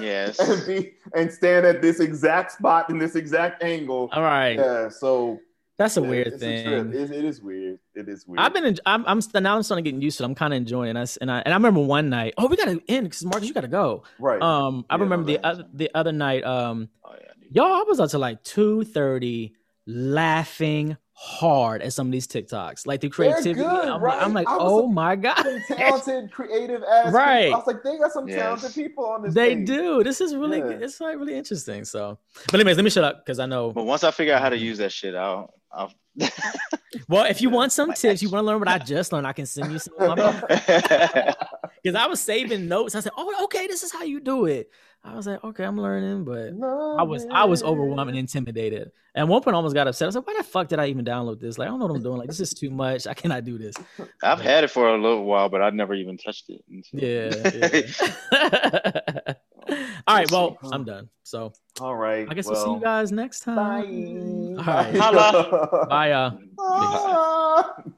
[0.02, 0.40] Yes.
[0.40, 4.10] and be and stand at this exact spot in this exact angle.
[4.12, 4.58] All right.
[4.58, 5.40] Yeah, so
[5.78, 6.66] That's a yeah, weird it's thing.
[6.66, 6.94] trip.
[6.94, 7.80] It, it is weird.
[7.96, 8.40] It is weird.
[8.40, 10.28] I've been, in, I'm, I'm now I'm starting to get used to it.
[10.28, 10.92] I'm kind of enjoying it.
[10.92, 12.34] And I, s- and I, and I remember one night.
[12.38, 14.04] Oh, we gotta end because Marcus, you gotta go.
[14.20, 14.42] right.
[14.42, 16.44] Um, I Yeah, remember my the other, the other night.
[16.44, 17.56] Um, Oh, yeah, dude.
[17.56, 19.54] y'all, I was up to like two thirty,
[19.86, 23.54] laughing hard at some of these TikToks, like the creativity.
[23.54, 24.20] good, I'm, right?
[24.20, 27.14] I'm like, I was oh my god, Some talented, creative ass.
[27.14, 27.44] Right.
[27.46, 27.54] People.
[27.54, 28.40] I was like, they got some Yes.
[28.40, 29.34] talented people on this.
[29.36, 29.68] they page.
[29.68, 30.04] do.
[30.04, 30.80] This is really, Yeah.
[30.84, 31.86] it's like really interesting.
[31.86, 33.72] So, but anyways, let me shut up because I know.
[33.72, 35.54] But once I figure out how to use that shit, I'll.
[35.72, 35.94] I'll
[37.08, 39.26] Well, if you want some My tips, you want to learn what I just learned,
[39.26, 39.94] I can send you some.
[39.98, 40.44] Because
[41.96, 42.96] I was saving notes.
[42.96, 44.70] I said, "Oh, okay, this is how you do it."
[45.04, 46.50] I was like, "Okay, I'm learning," but
[47.00, 48.92] I was I was overwhelmed and intimidated.
[49.16, 50.06] And at one point, I almost got upset.
[50.06, 51.58] I was like, "Why the fuck did I even download this?
[51.58, 52.18] Like, I don't know what I'm doing.
[52.18, 53.08] Like, this is too much.
[53.08, 53.76] I cannot do this."
[54.24, 56.64] I've had it for a little while, but I've never even touched it.
[56.70, 57.92] until- Yeah.
[58.32, 59.34] yeah.
[60.08, 60.30] All right.
[60.32, 61.10] Well, uh, I'm done.
[61.24, 62.28] So All right.
[62.30, 63.56] I guess we'll see you guys next time.
[63.56, 64.64] Bye.
[64.72, 64.96] All right.
[64.96, 65.88] Holla.
[65.90, 66.40] Bye, y'all.
[66.58, 67.92] Bye.